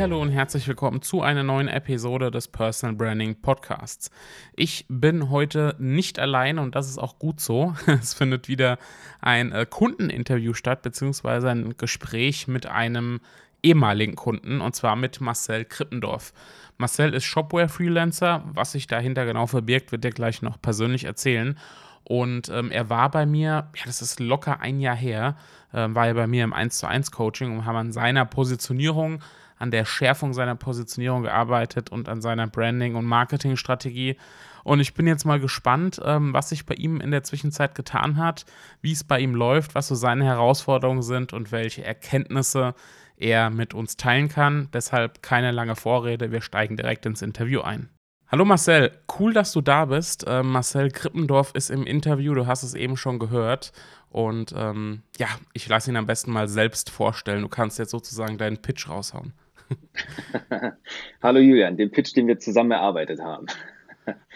Hallo 0.00 0.22
und 0.22 0.30
herzlich 0.30 0.68
willkommen 0.68 1.02
zu 1.02 1.22
einer 1.22 1.42
neuen 1.42 1.66
Episode 1.66 2.30
des 2.30 2.46
Personal 2.46 2.94
Branding 2.94 3.34
Podcasts. 3.40 4.12
Ich 4.54 4.86
bin 4.88 5.28
heute 5.28 5.74
nicht 5.80 6.20
allein 6.20 6.60
und 6.60 6.76
das 6.76 6.88
ist 6.88 6.98
auch 6.98 7.18
gut 7.18 7.40
so. 7.40 7.74
Es 7.86 8.14
findet 8.14 8.46
wieder 8.46 8.78
ein 9.20 9.50
äh, 9.50 9.66
Kundeninterview 9.68 10.54
statt, 10.54 10.82
beziehungsweise 10.82 11.50
ein 11.50 11.76
Gespräch 11.76 12.46
mit 12.46 12.66
einem 12.66 13.18
ehemaligen 13.60 14.14
Kunden 14.14 14.60
und 14.60 14.76
zwar 14.76 14.94
mit 14.94 15.20
Marcel 15.20 15.64
Krippendorf. 15.64 16.32
Marcel 16.76 17.12
ist 17.12 17.24
Shopware-Freelancer. 17.24 18.44
Was 18.52 18.72
sich 18.72 18.86
dahinter 18.86 19.26
genau 19.26 19.48
verbirgt, 19.48 19.90
wird 19.90 20.04
er 20.04 20.12
gleich 20.12 20.42
noch 20.42 20.62
persönlich 20.62 21.04
erzählen. 21.04 21.58
Und 22.04 22.48
ähm, 22.50 22.70
er 22.70 22.88
war 22.88 23.10
bei 23.10 23.26
mir, 23.26 23.68
ja, 23.74 23.82
das 23.84 24.00
ist 24.00 24.20
locker 24.20 24.60
ein 24.60 24.78
Jahr 24.78 24.96
her, 24.96 25.36
äh, 25.72 25.88
war 25.90 26.06
er 26.06 26.14
bei 26.14 26.28
mir 26.28 26.44
im 26.44 26.52
1 26.52 26.78
zu 26.78 26.86
1 26.86 27.10
Coaching 27.10 27.58
und 27.58 27.64
haben 27.64 27.76
an 27.76 27.92
seiner 27.92 28.24
Positionierung 28.24 29.20
an 29.58 29.70
der 29.70 29.84
Schärfung 29.84 30.32
seiner 30.32 30.54
Positionierung 30.54 31.22
gearbeitet 31.22 31.90
und 31.90 32.08
an 32.08 32.20
seiner 32.20 32.46
Branding- 32.46 32.94
und 32.94 33.04
Marketingstrategie. 33.04 34.16
Und 34.64 34.80
ich 34.80 34.94
bin 34.94 35.06
jetzt 35.06 35.24
mal 35.24 35.40
gespannt, 35.40 36.00
ähm, 36.04 36.32
was 36.32 36.50
sich 36.50 36.66
bei 36.66 36.74
ihm 36.74 37.00
in 37.00 37.10
der 37.10 37.22
Zwischenzeit 37.22 37.74
getan 37.74 38.16
hat, 38.16 38.44
wie 38.80 38.92
es 38.92 39.04
bei 39.04 39.18
ihm 39.18 39.34
läuft, 39.34 39.74
was 39.74 39.88
so 39.88 39.94
seine 39.94 40.24
Herausforderungen 40.24 41.02
sind 41.02 41.32
und 41.32 41.52
welche 41.52 41.84
Erkenntnisse 41.84 42.74
er 43.16 43.50
mit 43.50 43.74
uns 43.74 43.96
teilen 43.96 44.28
kann. 44.28 44.68
Deshalb 44.72 45.22
keine 45.22 45.50
lange 45.50 45.76
Vorrede, 45.76 46.30
wir 46.30 46.40
steigen 46.40 46.76
direkt 46.76 47.06
ins 47.06 47.22
Interview 47.22 47.60
ein. 47.60 47.88
Hallo 48.30 48.44
Marcel, 48.44 48.92
cool, 49.18 49.32
dass 49.32 49.52
du 49.52 49.62
da 49.62 49.86
bist. 49.86 50.26
Äh, 50.26 50.42
Marcel 50.42 50.90
Krippendorf 50.90 51.52
ist 51.54 51.70
im 51.70 51.84
Interview, 51.84 52.34
du 52.34 52.46
hast 52.46 52.62
es 52.62 52.74
eben 52.74 52.98
schon 52.98 53.18
gehört. 53.18 53.72
Und 54.10 54.54
ähm, 54.54 55.02
ja, 55.18 55.28
ich 55.54 55.66
lasse 55.66 55.90
ihn 55.90 55.96
am 55.96 56.06
besten 56.06 56.32
mal 56.32 56.46
selbst 56.46 56.90
vorstellen. 56.90 57.42
Du 57.42 57.48
kannst 57.48 57.78
jetzt 57.78 57.90
sozusagen 57.90 58.36
deinen 58.36 58.58
Pitch 58.58 58.88
raushauen. 58.88 59.32
Hallo 61.22 61.40
Julian, 61.40 61.76
den 61.76 61.90
Pitch, 61.90 62.14
den 62.16 62.26
wir 62.26 62.38
zusammen 62.38 62.70
erarbeitet 62.70 63.20
haben. 63.20 63.46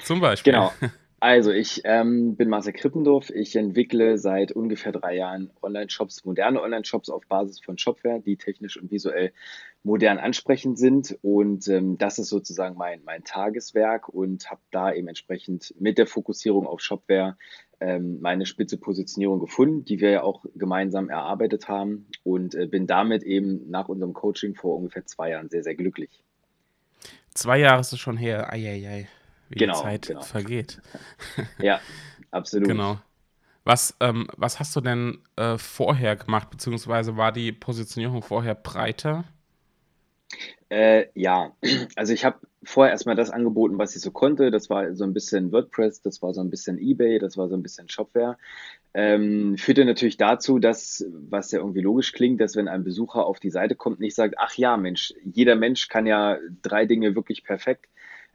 Zum 0.02 0.20
Beispiel. 0.20 0.52
Genau. 0.52 0.72
Also, 1.20 1.52
ich 1.52 1.82
ähm, 1.84 2.34
bin 2.34 2.48
Marcel 2.48 2.72
Krippendorf. 2.72 3.30
Ich 3.30 3.54
entwickle 3.54 4.18
seit 4.18 4.50
ungefähr 4.50 4.90
drei 4.90 5.14
Jahren 5.14 5.50
Online-Shops, 5.62 6.24
moderne 6.24 6.60
Online-Shops 6.60 7.10
auf 7.10 7.26
Basis 7.28 7.60
von 7.60 7.78
Shopware, 7.78 8.20
die 8.20 8.36
technisch 8.36 8.76
und 8.76 8.90
visuell 8.90 9.32
modern 9.84 10.18
ansprechend 10.18 10.78
sind. 10.78 11.18
Und 11.22 11.68
ähm, 11.68 11.98
das 11.98 12.18
ist 12.18 12.28
sozusagen 12.28 12.76
mein, 12.76 13.02
mein 13.04 13.24
Tageswerk 13.24 14.08
und 14.08 14.50
habe 14.50 14.60
da 14.70 14.92
eben 14.92 15.08
entsprechend 15.08 15.74
mit 15.78 15.98
der 15.98 16.06
Fokussierung 16.06 16.66
auf 16.66 16.80
Shopware 16.80 17.36
ähm, 17.80 18.20
meine 18.20 18.46
spitze 18.46 18.76
Positionierung 18.76 19.40
gefunden, 19.40 19.84
die 19.84 20.00
wir 20.00 20.10
ja 20.10 20.22
auch 20.22 20.44
gemeinsam 20.54 21.08
erarbeitet 21.08 21.68
haben 21.68 22.06
und 22.22 22.54
äh, 22.54 22.66
bin 22.66 22.86
damit 22.86 23.22
eben 23.24 23.68
nach 23.70 23.88
unserem 23.88 24.12
Coaching 24.12 24.54
vor 24.54 24.76
ungefähr 24.76 25.04
zwei 25.04 25.30
Jahren 25.30 25.48
sehr, 25.48 25.64
sehr 25.64 25.74
glücklich. 25.74 26.22
Zwei 27.34 27.58
Jahre 27.58 27.80
ist 27.80 27.92
es 27.92 27.98
schon 27.98 28.16
her. 28.16 28.52
Eieiei, 28.52 29.08
wie 29.48 29.58
genau, 29.58 29.74
die 29.74 29.82
Zeit 29.82 30.06
genau. 30.06 30.22
vergeht. 30.22 30.80
ja, 31.58 31.80
absolut. 32.30 32.68
Genau. 32.68 33.00
Was, 33.64 33.96
ähm, 34.00 34.28
was 34.36 34.58
hast 34.58 34.74
du 34.76 34.80
denn 34.80 35.18
äh, 35.36 35.56
vorher 35.56 36.16
gemacht, 36.16 36.50
beziehungsweise 36.50 37.16
war 37.16 37.32
die 37.32 37.52
Positionierung 37.52 38.22
vorher 38.22 38.54
breiter? 38.54 39.24
Äh, 40.68 41.06
ja, 41.14 41.52
also 41.96 42.12
ich 42.12 42.24
habe 42.24 42.38
vorher 42.62 42.92
erstmal 42.92 43.16
das 43.16 43.30
angeboten, 43.30 43.78
was 43.78 43.94
ich 43.96 44.02
so 44.02 44.10
konnte. 44.10 44.50
Das 44.50 44.70
war 44.70 44.94
so 44.94 45.04
ein 45.04 45.12
bisschen 45.12 45.52
WordPress, 45.52 46.00
das 46.00 46.22
war 46.22 46.32
so 46.32 46.40
ein 46.40 46.50
bisschen 46.50 46.78
eBay, 46.78 47.18
das 47.18 47.36
war 47.36 47.48
so 47.48 47.56
ein 47.56 47.62
bisschen 47.62 47.88
Shopware. 47.88 48.38
Ähm, 48.94 49.56
führte 49.58 49.84
natürlich 49.84 50.16
dazu, 50.16 50.58
dass, 50.58 51.04
was 51.12 51.50
ja 51.50 51.58
irgendwie 51.58 51.80
logisch 51.80 52.12
klingt, 52.12 52.40
dass 52.40 52.56
wenn 52.56 52.68
ein 52.68 52.84
Besucher 52.84 53.26
auf 53.26 53.40
die 53.40 53.50
Seite 53.50 53.74
kommt, 53.74 54.00
nicht 54.00 54.14
sagt, 54.14 54.34
ach 54.38 54.54
ja, 54.54 54.76
Mensch, 54.76 55.14
jeder 55.24 55.56
Mensch 55.56 55.88
kann 55.88 56.06
ja 56.06 56.38
drei 56.62 56.86
Dinge 56.86 57.14
wirklich 57.14 57.44
perfekt. 57.44 57.86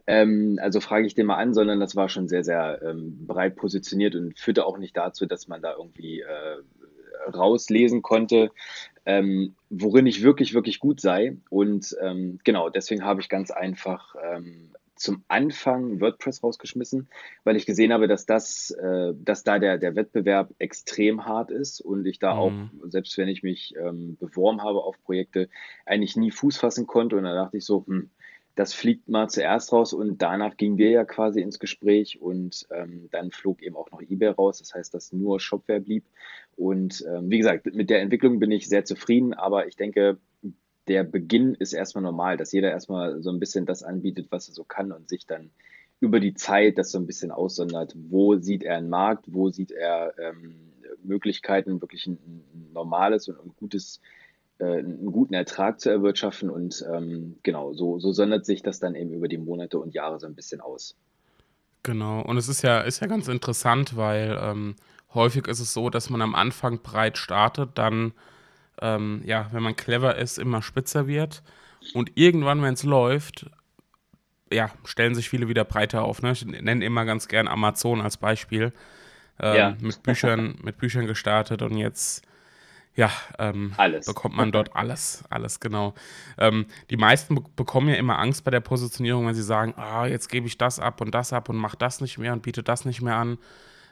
Ähm, 0.08 0.58
also 0.62 0.80
frage 0.80 1.06
ich 1.06 1.16
den 1.16 1.26
mal 1.26 1.36
an, 1.36 1.54
sondern 1.54 1.80
das 1.80 1.96
war 1.96 2.10
schon 2.10 2.28
sehr, 2.28 2.44
sehr 2.44 2.82
ähm, 2.82 3.28
breit 3.28 3.56
positioniert 3.56 4.16
und 4.16 4.40
führte 4.40 4.66
auch 4.66 4.78
nicht 4.78 4.96
dazu, 4.96 5.26
dass 5.26 5.48
man 5.48 5.62
da 5.62 5.76
irgendwie 5.78 6.22
äh, 6.22 7.34
rauslesen 7.34 8.02
konnte, 8.02 8.52
ähm, 9.08 9.56
worin 9.70 10.06
ich 10.06 10.22
wirklich, 10.22 10.54
wirklich 10.54 10.80
gut 10.80 11.00
sei. 11.00 11.38
Und 11.50 11.96
ähm, 12.02 12.40
genau, 12.44 12.70
deswegen 12.70 13.06
habe 13.06 13.22
ich 13.22 13.30
ganz 13.30 13.52
einfach 13.52 14.16
ähm, 14.22 14.72
zum 14.96 15.24
Anfang 15.30 16.02
WordPress 16.02 16.44
rausgeschmissen, 16.44 17.08
weil 17.46 17.56
ich 17.56 17.66
gesehen 17.66 17.94
habe, 17.94 18.10
dass 18.10 18.26
das, 18.26 18.72
äh, 18.72 19.14
dass 19.16 19.46
da 19.46 19.60
der, 19.60 19.78
der 19.78 19.96
Wettbewerb 19.96 20.54
extrem 20.60 21.26
hart 21.26 21.52
ist 21.52 21.80
und 21.80 22.06
ich 22.06 22.20
da 22.20 22.34
mhm. 22.34 22.40
auch, 22.40 22.90
selbst 22.90 23.18
wenn 23.18 23.30
ich 23.30 23.44
mich 23.44 23.76
ähm, 23.82 24.18
beworben 24.20 24.62
habe 24.62 24.84
auf 24.84 25.02
Projekte, 25.02 25.48
eigentlich 25.86 26.18
nie 26.18 26.32
Fuß 26.32 26.58
fassen 26.58 26.86
konnte. 26.86 27.16
Und 27.16 27.24
da 27.24 27.34
dachte 27.34 27.56
ich 27.56 27.66
so, 27.66 27.86
hm, 27.88 28.10
das 28.56 28.74
fliegt 28.74 29.08
mal 29.08 29.30
zuerst 29.30 29.72
raus 29.72 29.94
und 29.94 30.22
danach 30.22 30.58
gingen 30.58 30.80
wir 30.80 30.90
ja 30.90 31.06
quasi 31.06 31.42
ins 31.42 31.60
Gespräch 31.60 32.20
und 32.20 32.68
ähm, 32.72 33.08
dann 33.12 33.32
flog 33.32 33.62
eben 33.62 33.76
auch 33.76 33.92
noch 33.92 34.02
eBay 34.02 34.30
raus. 34.30 34.58
Das 34.58 34.74
heißt, 34.74 34.94
dass 34.94 35.14
nur 35.14 35.40
Shopware 35.40 35.80
blieb. 35.80 36.04
Und 36.58 37.06
ähm, 37.08 37.30
wie 37.30 37.38
gesagt, 37.38 37.74
mit 37.74 37.90
der 37.90 38.02
Entwicklung 38.02 38.40
bin 38.40 38.52
ich 38.52 38.68
sehr 38.68 38.84
zufrieden, 38.84 39.34
aber 39.34 39.68
ich 39.68 39.76
denke, 39.76 40.18
der 40.88 41.04
Beginn 41.04 41.54
ist 41.56 41.74
erstmal 41.74 42.04
normal, 42.04 42.38
dass 42.38 42.52
jeder 42.52 42.72
erstmal 42.72 43.22
so 43.22 43.30
ein 43.30 43.40
bisschen 43.40 43.66
das 43.66 43.84
anbietet, 43.84 44.28
was 44.32 44.48
er 44.48 44.54
so 44.54 44.64
kann 44.64 44.92
und 44.92 45.08
sich 45.08 45.26
dann 45.26 45.52
über 46.00 46.20
die 46.20 46.34
Zeit 46.34 46.78
das 46.78 46.92
so 46.92 46.98
ein 46.98 47.08
bisschen 47.08 47.32
aussondert. 47.32 47.96
Wo 47.96 48.36
sieht 48.38 48.64
er 48.64 48.78
einen 48.78 48.90
Markt? 48.90 49.26
Wo 49.28 49.50
sieht 49.50 49.72
er 49.72 50.14
ähm, 50.20 50.56
Möglichkeiten, 51.04 51.82
wirklich 51.82 52.08
ein, 52.08 52.14
ein 52.14 52.70
normales 52.74 53.28
und 53.28 53.40
ein 53.40 53.54
gutes 53.58 54.02
äh, 54.60 54.80
einen 54.80 55.12
guten 55.12 55.34
Ertrag 55.34 55.80
zu 55.80 55.90
erwirtschaften. 55.90 56.50
Und 56.50 56.84
ähm, 56.92 57.38
genau, 57.44 57.74
so, 57.74 58.00
so 58.00 58.12
sondert 58.12 58.46
sich 58.46 58.64
das 58.64 58.80
dann 58.80 58.96
eben 58.96 59.14
über 59.14 59.28
die 59.28 59.38
Monate 59.38 59.80
und 59.80 59.94
Jahre 59.94 60.20
so 60.20 60.28
ein 60.28 60.36
bisschen 60.36 60.62
aus. 60.62 60.96
Genau, 61.84 62.22
und 62.22 62.38
es 62.38 62.50
ist 62.50 62.64
ja, 62.64 62.82
ist 62.82 63.00
ja 63.00 63.08
ganz 63.08 63.28
interessant, 63.28 63.96
weil 63.96 64.38
ähm, 64.42 64.76
häufig 65.14 65.48
ist 65.48 65.60
es 65.60 65.74
so, 65.74 65.90
dass 65.90 66.10
man 66.10 66.22
am 66.22 66.36
Anfang 66.36 66.82
breit 66.82 67.18
startet, 67.18 67.72
dann, 67.76 68.14
ähm, 68.82 69.22
ja, 69.26 69.48
wenn 69.52 69.64
man 69.64 69.76
clever 69.76 70.16
ist, 70.16 70.38
immer 70.38 70.62
spitzer 70.62 71.08
wird. 71.08 71.44
Und 71.94 72.12
irgendwann, 72.16 72.62
wenn 72.62 72.74
es 72.74 72.84
läuft, 72.84 73.50
ja, 74.52 74.72
stellen 74.86 75.16
sich 75.16 75.30
viele 75.30 75.48
wieder 75.48 75.66
breiter 75.66 76.04
auf. 76.04 76.22
Ne? 76.22 76.32
Ich 76.32 76.46
nenne 76.46 76.86
immer 76.86 77.06
ganz 77.06 77.28
gern 77.28 77.48
Amazon 77.48 78.02
als 78.02 78.18
Beispiel. 78.18 78.74
Ähm, 79.40 79.56
ja. 79.56 79.78
Mit 79.80 80.04
Büchern, 80.04 80.58
mit 80.64 80.78
Büchern 80.78 81.06
gestartet 81.06 81.62
und 81.62 81.78
jetzt 81.78 82.26
ja, 82.96 83.12
ähm, 83.38 83.76
bekommt 84.08 84.36
man 84.36 84.52
dort 84.52 84.76
alles, 84.76 85.24
alles 85.30 85.60
genau. 85.60 85.94
Ähm, 86.40 86.66
die 86.90 86.98
meisten 86.98 87.36
be 87.36 87.44
bekommen 87.56 87.90
ja 87.90 87.96
immer 87.96 88.18
Angst 88.18 88.44
bei 88.44 88.50
der 88.50 88.60
Positionierung, 88.60 89.28
wenn 89.28 89.36
sie 89.36 89.44
sagen, 89.44 89.76
ah, 89.78 90.08
jetzt 90.08 90.30
gebe 90.30 90.48
ich 90.48 90.58
das 90.58 90.80
ab 90.80 91.00
und 91.00 91.14
das 91.14 91.32
ab 91.32 91.48
und 91.48 91.58
mache 91.58 91.78
das 91.78 92.02
nicht 92.02 92.18
mehr 92.18 92.34
und 92.34 92.42
biete 92.42 92.64
das 92.64 92.86
nicht 92.86 93.04
mehr 93.04 93.16
an. 93.16 93.38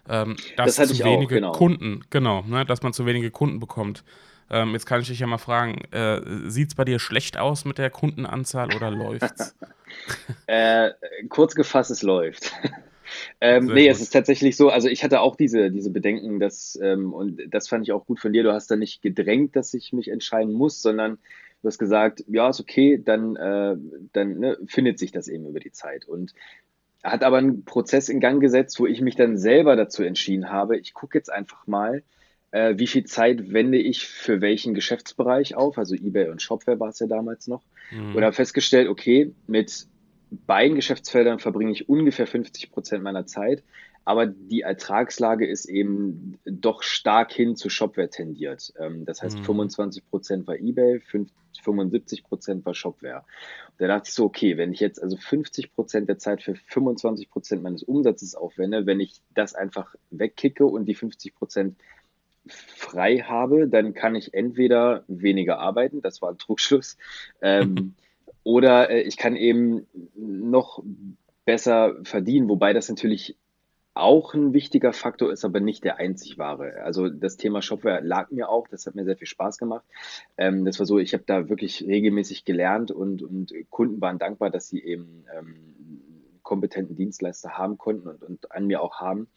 Ähm, 0.08 0.36
dass 0.58 0.76
das 0.76 0.90
zu 0.90 1.04
wenige 1.04 1.26
auch, 1.26 1.30
genau. 1.30 1.52
Kunden, 1.52 2.02
genau, 2.10 2.44
ne, 2.44 2.66
dass 2.66 2.84
man 2.84 2.94
zu 2.94 3.06
wenige 3.06 3.32
Kunden 3.32 3.60
bekommt. 3.60 4.04
Ähm, 4.50 4.74
jetzt 4.74 4.86
kann 4.86 5.02
ich 5.02 5.08
dich 5.08 5.20
ja 5.20 5.28
mal 5.28 5.40
fragen, 5.40 5.82
äh, 5.92 6.22
sieht 6.50 6.70
es 6.70 6.76
bei 6.76 6.86
dir 6.86 7.00
schlecht 7.00 7.38
aus 7.38 7.66
mit 7.66 7.80
der 7.80 7.90
Kundenanzahl 7.90 8.76
oder 8.76 8.92
läuft's? 8.92 9.56
äh, 10.48 10.92
kurz 11.30 11.56
gefasst, 11.56 11.92
es 11.92 12.02
läuft. 12.02 12.52
Ähm, 13.40 13.68
nee, 13.68 13.84
gut. 13.84 13.92
es 13.92 14.02
ist 14.02 14.10
tatsächlich 14.10 14.58
so, 14.58 14.70
also 14.70 14.88
ich 14.88 15.04
hatte 15.04 15.22
auch 15.22 15.36
diese, 15.36 15.70
diese 15.72 15.92
Bedenken, 15.92 16.40
dass, 16.40 16.78
ähm, 16.82 17.14
und 17.14 17.40
das 17.50 17.68
fand 17.68 17.84
ich 17.84 17.92
auch 17.92 18.06
gut 18.06 18.20
von 18.20 18.34
dir, 18.34 18.44
du 18.44 18.52
hast 18.52 18.70
da 18.72 18.76
nicht 18.76 19.02
gedrängt, 19.02 19.56
dass 19.56 19.74
ich 19.74 19.94
mich 19.94 20.10
entscheiden 20.10 20.54
muss, 20.54 20.82
sondern 20.82 21.20
du 21.62 21.68
hast 21.68 21.78
gesagt, 21.78 22.24
ja, 22.28 22.50
ist 22.50 22.60
okay, 22.60 23.02
dann, 23.04 23.36
äh, 23.36 23.78
dann 24.12 24.40
ne, 24.40 24.58
findet 24.66 25.00
sich 25.00 25.12
das 25.12 25.28
eben 25.28 25.46
über 25.46 25.60
die 25.60 25.72
Zeit. 25.72 26.06
Und 26.06 26.34
hat 27.06 27.24
aber 27.24 27.38
einen 27.38 27.64
Prozess 27.66 28.10
in 28.10 28.20
Gang 28.20 28.42
gesetzt, 28.42 28.80
wo 28.80 28.88
ich 28.88 29.00
mich 29.02 29.16
dann 29.16 29.38
selber 29.38 29.76
dazu 29.76 30.04
entschieden 30.04 30.50
habe, 30.50 30.78
ich 30.78 30.94
gucke 30.94 31.18
jetzt 31.18 31.32
einfach 31.32 31.68
mal, 31.68 32.04
äh, 32.52 32.76
wie 32.78 32.88
viel 32.88 33.06
Zeit 33.06 33.54
wende 33.54 33.78
ich 33.78 34.08
für 34.08 34.42
welchen 34.42 34.74
Geschäftsbereich 34.74 35.56
auf, 35.56 35.78
also 35.78 35.96
eBay 35.96 36.30
und 36.30 36.42
Shopware 36.42 36.80
war 36.80 36.90
es 36.90 37.00
ja 37.00 37.08
damals 37.08 37.48
noch, 37.48 37.62
mhm. 37.92 38.16
und 38.16 38.24
habe 38.24 38.34
festgestellt, 38.34 38.90
okay, 38.90 39.34
mit 39.48 39.88
beiden 40.32 40.76
Geschäftsfeldern 40.76 41.40
verbringe 41.40 41.72
ich 41.72 41.88
ungefähr 41.88 42.28
50 42.28 42.72
Prozent 42.72 43.04
meiner 43.04 43.26
Zeit. 43.26 43.64
Aber 44.06 44.28
die 44.28 44.62
Ertragslage 44.62 45.48
ist 45.48 45.66
eben 45.66 46.38
doch 46.46 46.84
stark 46.84 47.34
hin 47.34 47.56
zu 47.56 47.70
Shopware 47.70 48.10
tendiert. 48.10 48.72
Ähm, 48.80 49.04
das 49.04 49.24
heißt, 49.24 49.40
mhm. 49.40 49.44
25 49.46 50.08
Prozent 50.10 50.48
war 50.48 50.56
eBay, 50.56 51.02
75 51.64 52.24
Prozent 52.24 52.66
war 52.68 52.76
Shopware. 52.76 53.26
Und 53.72 53.82
da 53.82 53.88
dachte 53.88 54.08
ich 54.08 54.14
so, 54.14 54.26
okay, 54.26 54.58
wenn 54.58 54.72
ich 54.72 54.80
jetzt 54.80 55.02
also 55.02 55.18
50 55.18 55.74
Prozent 55.74 56.08
der 56.08 56.20
Zeit 56.20 56.44
für 56.44 56.56
25 56.56 57.32
Prozent 57.32 57.64
meines 57.64 57.82
Umsatzes 57.82 58.36
aufwende, 58.36 58.86
wenn 58.86 59.00
ich 59.00 59.22
das 59.34 59.56
einfach 59.56 59.96
wegkicke 60.12 60.68
und 60.68 60.86
die 60.86 60.96
50 60.96 61.34
Prozent 61.34 61.76
frei 62.48 63.18
habe, 63.18 63.68
dann 63.68 63.96
kann 63.96 64.14
ich 64.14 64.36
entweder 64.36 65.04
weniger 65.08 65.58
arbeiten, 65.58 66.04
das 66.04 66.22
war 66.22 66.30
ein 66.30 66.38
Trugschluss, 66.38 66.98
ähm, 67.42 67.96
oder 68.44 68.92
äh, 68.92 69.02
ich 69.02 69.18
kann 69.18 69.36
eben 69.36 69.88
noch 70.16 70.84
besser 71.44 71.96
verdienen, 72.04 72.48
wobei 72.50 72.74
das 72.74 72.88
natürlich 72.88 73.36
auch 73.96 74.34
ein 74.34 74.54
wichtiger 74.54 74.94
Faktor 74.94 75.32
ist, 75.32 75.46
aber 75.46 75.62
nicht 75.62 75.84
der 75.86 75.98
einzig 75.98 76.38
wahre. 76.38 76.84
Also 76.84 77.10
das 77.10 77.38
Thema 77.38 77.62
Shopware 77.62 78.02
lag 78.02 78.30
mir 78.30 78.50
auch, 78.50 78.68
das 78.68 78.86
hat 78.86 78.94
mir 78.94 79.06
sehr 79.06 79.18
viel 79.18 79.28
Spaß 79.28 79.58
gemacht. 79.58 79.86
Ähm, 80.38 80.66
das 80.66 80.80
war 80.80 80.86
so, 80.86 81.00
ich 81.00 81.14
habe 81.14 81.24
da 81.26 81.50
wirklich 81.50 81.82
regelmäßig 81.82 82.44
gelernt 82.46 82.92
und, 82.92 83.24
und 83.24 83.54
Kunden 83.70 84.02
waren 84.02 84.20
dankbar, 84.20 84.50
dass 84.50 84.68
sie 84.68 84.84
eben 84.84 85.26
ähm, 85.36 85.56
kompetenten 86.44 86.96
Dienstleister 86.96 87.58
haben 87.58 87.78
konnten 87.78 88.10
und, 88.10 88.22
und 88.22 88.52
an 88.52 88.68
mir 88.68 88.82
auch 88.82 89.00
haben. 89.00 89.28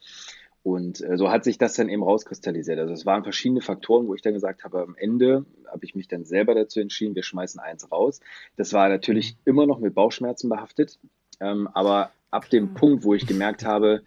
Und 0.65 1.01
äh, 1.01 1.17
so 1.17 1.31
hat 1.31 1.45
sich 1.45 1.57
das 1.57 1.75
dann 1.75 1.89
eben 1.89 2.03
rauskristallisiert. 2.03 2.79
Also 2.81 2.93
es 2.93 3.07
waren 3.07 3.23
verschiedene 3.23 3.61
Faktoren, 3.61 4.09
wo 4.09 4.15
ich 4.15 4.23
dann 4.23 4.35
gesagt 4.35 4.65
habe, 4.65 4.83
am 4.83 4.97
Ende 4.97 5.47
habe 5.67 5.85
ich 5.85 5.95
mich 5.95 6.09
dann 6.09 6.25
selber 6.25 6.55
dazu 6.55 6.81
entschieden, 6.81 7.15
wir 7.15 7.23
schmeißen 7.23 7.61
eins 7.61 7.91
raus. 7.91 8.21
Das 8.57 8.73
war 8.73 8.89
natürlich 8.89 9.35
mhm. 9.35 9.39
immer 9.45 9.67
noch 9.67 9.79
mit 9.79 9.95
Bauchschmerzen 9.95 10.49
behaftet, 10.49 10.99
ähm, 11.41 11.69
aber 11.73 12.11
ab 12.31 12.51
dem 12.51 12.75
Punkt, 12.75 13.05
wo 13.05 13.15
ich 13.15 13.27
gemerkt 13.27 13.65
habe, 13.65 14.03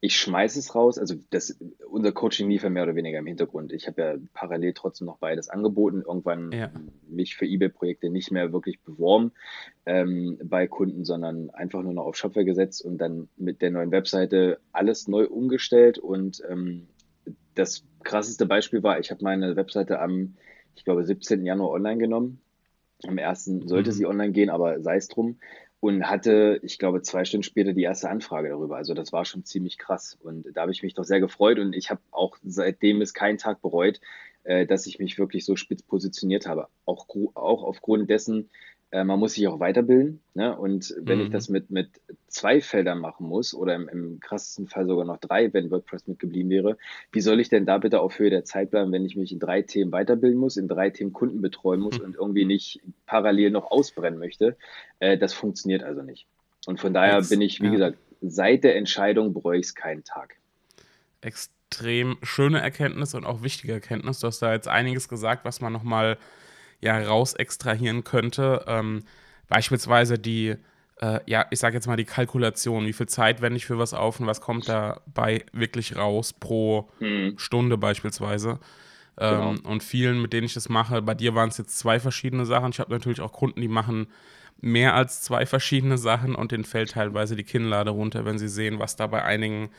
ich 0.00 0.16
schmeiße 0.16 0.58
es 0.60 0.74
raus. 0.74 0.98
Also 0.98 1.16
das, 1.30 1.58
unser 1.88 2.12
Coaching 2.12 2.48
lief 2.48 2.62
ja 2.62 2.70
mehr 2.70 2.84
oder 2.84 2.94
weniger 2.94 3.18
im 3.18 3.26
Hintergrund. 3.26 3.72
Ich 3.72 3.88
habe 3.88 4.00
ja 4.00 4.14
parallel 4.32 4.72
trotzdem 4.72 5.06
noch 5.06 5.18
beides 5.18 5.48
angeboten. 5.48 6.02
Irgendwann 6.06 6.52
ja. 6.52 6.70
mich 7.08 7.36
für 7.36 7.46
eBay-Projekte 7.46 8.08
nicht 8.08 8.30
mehr 8.30 8.52
wirklich 8.52 8.80
beworben 8.80 9.32
ähm, 9.86 10.38
bei 10.44 10.68
Kunden, 10.68 11.04
sondern 11.04 11.50
einfach 11.50 11.82
nur 11.82 11.94
noch 11.94 12.04
auf 12.04 12.16
Shopware 12.16 12.44
gesetzt 12.44 12.84
und 12.84 12.98
dann 12.98 13.28
mit 13.36 13.60
der 13.60 13.72
neuen 13.72 13.90
Webseite 13.90 14.60
alles 14.72 15.08
neu 15.08 15.26
umgestellt. 15.26 15.98
Und 15.98 16.42
ähm, 16.48 16.86
das 17.56 17.82
krasseste 18.04 18.46
Beispiel 18.46 18.84
war, 18.84 19.00
ich 19.00 19.10
habe 19.10 19.24
meine 19.24 19.56
Webseite 19.56 19.98
am, 19.98 20.36
ich 20.76 20.84
glaube, 20.84 21.04
17. 21.04 21.44
Januar 21.44 21.70
online 21.70 21.98
genommen. 21.98 22.40
Am 23.04 23.18
ersten 23.18 23.66
sollte 23.66 23.90
mhm. 23.90 23.94
sie 23.94 24.06
online 24.06 24.32
gehen, 24.32 24.50
aber 24.50 24.80
sei 24.80 24.96
es 24.96 25.08
drum 25.08 25.38
und 25.80 26.08
hatte, 26.08 26.58
ich 26.62 26.78
glaube, 26.78 27.02
zwei 27.02 27.24
Stunden 27.24 27.44
später 27.44 27.72
die 27.72 27.82
erste 27.82 28.10
Anfrage 28.10 28.48
darüber. 28.48 28.76
Also 28.76 28.94
das 28.94 29.12
war 29.12 29.24
schon 29.24 29.44
ziemlich 29.44 29.78
krass. 29.78 30.18
Und 30.20 30.46
da 30.54 30.62
habe 30.62 30.72
ich 30.72 30.82
mich 30.82 30.94
doch 30.94 31.04
sehr 31.04 31.20
gefreut 31.20 31.58
und 31.58 31.74
ich 31.74 31.90
habe 31.90 32.00
auch 32.10 32.36
seitdem 32.42 33.00
es 33.00 33.14
keinen 33.14 33.38
Tag 33.38 33.62
bereut, 33.62 34.00
äh, 34.42 34.66
dass 34.66 34.86
ich 34.86 34.98
mich 34.98 35.18
wirklich 35.18 35.44
so 35.44 35.54
spitz 35.54 35.82
positioniert 35.82 36.46
habe. 36.46 36.68
Auch, 36.84 37.06
auch 37.34 37.62
aufgrund 37.62 38.10
dessen, 38.10 38.50
äh, 38.90 39.04
man 39.04 39.18
muss 39.18 39.34
sich 39.34 39.46
auch 39.48 39.60
weiterbilden. 39.60 40.20
Ne? 40.34 40.56
Und 40.56 40.94
wenn 41.00 41.18
mhm. 41.18 41.24
ich 41.24 41.30
das 41.30 41.48
mit, 41.48 41.70
mit 41.70 41.90
zwei 42.28 42.60
Feldern 42.60 42.98
machen 42.98 43.26
muss 43.26 43.52
oder 43.54 43.74
im, 43.74 43.88
im 43.88 44.20
krassesten 44.20 44.66
Fall 44.66 44.86
sogar 44.86 45.04
noch 45.04 45.18
drei, 45.18 45.52
wenn 45.52 45.70
WordPress 45.70 46.06
mitgeblieben 46.06 46.50
wäre, 46.50 46.78
wie 47.12 47.20
soll 47.20 47.40
ich 47.40 47.50
denn 47.50 47.66
da 47.66 47.78
bitte 47.78 48.00
auf 48.00 48.18
Höhe 48.18 48.30
der 48.30 48.44
Zeit 48.44 48.70
bleiben, 48.70 48.90
wenn 48.92 49.04
ich 49.04 49.16
mich 49.16 49.32
in 49.32 49.38
drei 49.38 49.62
Themen 49.62 49.92
weiterbilden 49.92 50.38
muss, 50.38 50.56
in 50.56 50.68
drei 50.68 50.90
Themen 50.90 51.12
Kunden 51.12 51.42
betreuen 51.42 51.80
muss 51.80 51.98
mhm. 51.98 52.04
und 52.04 52.16
irgendwie 52.16 52.46
nicht 52.46 52.80
parallel 53.04 53.50
noch 53.50 53.70
ausbrennen 53.70 54.18
möchte? 54.18 54.56
Äh, 55.00 55.18
das 55.18 55.34
funktioniert 55.34 55.82
also 55.82 56.02
nicht. 56.02 56.26
Und 56.66 56.80
von 56.80 56.94
daher 56.94 57.16
Jetzt, 57.16 57.28
bin 57.28 57.42
ich, 57.42 57.60
wie 57.60 57.66
ja. 57.66 57.72
gesagt, 57.72 57.98
seit 58.22 58.64
der 58.64 58.76
Entscheidung 58.76 59.34
bereue 59.34 59.58
ich 59.58 59.66
es 59.66 59.74
keinen 59.74 60.04
Tag. 60.04 60.36
Extrem 61.20 62.16
schöne 62.22 62.60
Erkenntnis 62.60 63.14
und 63.14 63.26
auch 63.26 63.42
wichtige 63.42 63.74
Erkenntnis. 63.74 64.20
Du 64.20 64.26
hast 64.28 64.40
da 64.40 64.52
jetzt 64.52 64.68
einiges 64.68 65.08
gesagt, 65.08 65.44
was 65.44 65.60
man 65.60 65.72
nochmal 65.72 66.14
mal 66.14 66.18
ja 66.80 66.98
raus 66.98 67.34
extrahieren 67.34 68.04
könnte. 68.04 68.64
Ähm, 68.66 69.04
beispielsweise 69.48 70.18
die, 70.18 70.56
äh, 71.00 71.20
ja, 71.26 71.46
ich 71.50 71.58
sage 71.58 71.76
jetzt 71.76 71.86
mal 71.86 71.96
die 71.96 72.04
Kalkulation, 72.04 72.86
wie 72.86 72.92
viel 72.92 73.08
Zeit 73.08 73.40
wende 73.40 73.56
ich 73.56 73.66
für 73.66 73.78
was 73.78 73.94
auf 73.94 74.20
und 74.20 74.26
was 74.26 74.40
kommt 74.40 74.68
dabei 74.68 75.44
wirklich 75.52 75.96
raus 75.96 76.32
pro 76.32 76.88
mhm. 77.00 77.34
Stunde 77.38 77.78
beispielsweise. 77.78 78.60
Ähm, 79.18 79.56
genau. 79.56 79.70
Und 79.70 79.82
vielen, 79.82 80.22
mit 80.22 80.32
denen 80.32 80.46
ich 80.46 80.54
das 80.54 80.68
mache, 80.68 81.02
bei 81.02 81.14
dir 81.14 81.34
waren 81.34 81.48
es 81.48 81.58
jetzt 81.58 81.78
zwei 81.78 81.98
verschiedene 81.98 82.46
Sachen. 82.46 82.70
Ich 82.70 82.80
habe 82.80 82.92
natürlich 82.92 83.20
auch 83.20 83.32
Kunden, 83.32 83.60
die 83.60 83.68
machen 83.68 84.06
mehr 84.60 84.94
als 84.94 85.22
zwei 85.22 85.46
verschiedene 85.46 85.98
Sachen 85.98 86.34
und 86.34 86.52
denen 86.52 86.64
fällt 86.64 86.92
teilweise 86.92 87.36
die 87.36 87.44
Kinnlade 87.44 87.90
runter, 87.90 88.24
wenn 88.24 88.38
sie 88.38 88.48
sehen, 88.48 88.78
was 88.78 88.96
da 88.96 89.06
bei 89.06 89.22
einigen 89.22 89.70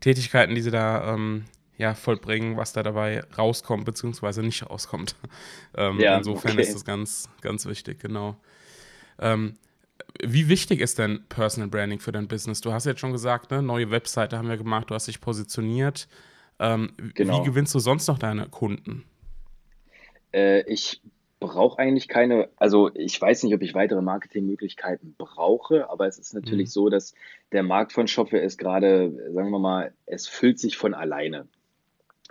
Tätigkeiten, 0.00 0.54
die 0.54 0.60
sie 0.60 0.70
da 0.70 1.14
ähm, 1.14 1.44
ja, 1.78 1.94
vollbringen, 1.94 2.56
was 2.56 2.72
da 2.72 2.82
dabei 2.82 3.22
rauskommt, 3.38 3.84
beziehungsweise 3.84 4.42
nicht 4.42 4.68
rauskommt. 4.68 5.14
ähm, 5.76 5.98
ja, 6.00 6.18
insofern 6.18 6.52
okay. 6.52 6.62
ist 6.62 6.74
das 6.74 6.84
ganz, 6.84 7.30
ganz 7.40 7.66
wichtig, 7.66 8.00
genau. 8.00 8.36
Ähm, 9.20 9.56
wie 10.22 10.48
wichtig 10.48 10.80
ist 10.80 10.98
denn 10.98 11.24
Personal 11.28 11.68
Branding 11.68 12.00
für 12.00 12.12
dein 12.12 12.28
Business? 12.28 12.60
Du 12.60 12.72
hast 12.72 12.84
jetzt 12.84 13.00
schon 13.00 13.12
gesagt, 13.12 13.50
ne, 13.50 13.62
neue 13.62 13.90
Webseite 13.90 14.36
haben 14.36 14.48
wir 14.48 14.56
gemacht, 14.56 14.90
du 14.90 14.94
hast 14.94 15.06
dich 15.06 15.20
positioniert. 15.20 16.08
Ähm, 16.58 16.92
genau. 17.14 17.40
Wie 17.40 17.46
gewinnst 17.46 17.74
du 17.74 17.78
sonst 17.78 18.08
noch 18.08 18.18
deine 18.18 18.48
Kunden? 18.48 19.04
Äh, 20.32 20.62
ich 20.70 21.00
brauche 21.40 21.78
eigentlich 21.78 22.08
keine, 22.08 22.48
also 22.56 22.90
ich 22.94 23.20
weiß 23.20 23.44
nicht, 23.44 23.54
ob 23.54 23.62
ich 23.62 23.74
weitere 23.74 24.02
Marketingmöglichkeiten 24.02 25.14
brauche, 25.16 25.88
aber 25.88 26.08
es 26.08 26.18
ist 26.18 26.34
natürlich 26.34 26.66
mhm. 26.66 26.72
so, 26.72 26.88
dass 26.88 27.14
der 27.52 27.62
Markt 27.62 27.92
von 27.92 28.08
Shopware 28.08 28.42
ist 28.42 28.58
gerade, 28.58 29.12
sagen 29.32 29.50
wir 29.50 29.60
mal, 29.60 29.92
es 30.06 30.26
füllt 30.26 30.58
sich 30.58 30.76
von 30.76 30.94
alleine. 30.94 31.46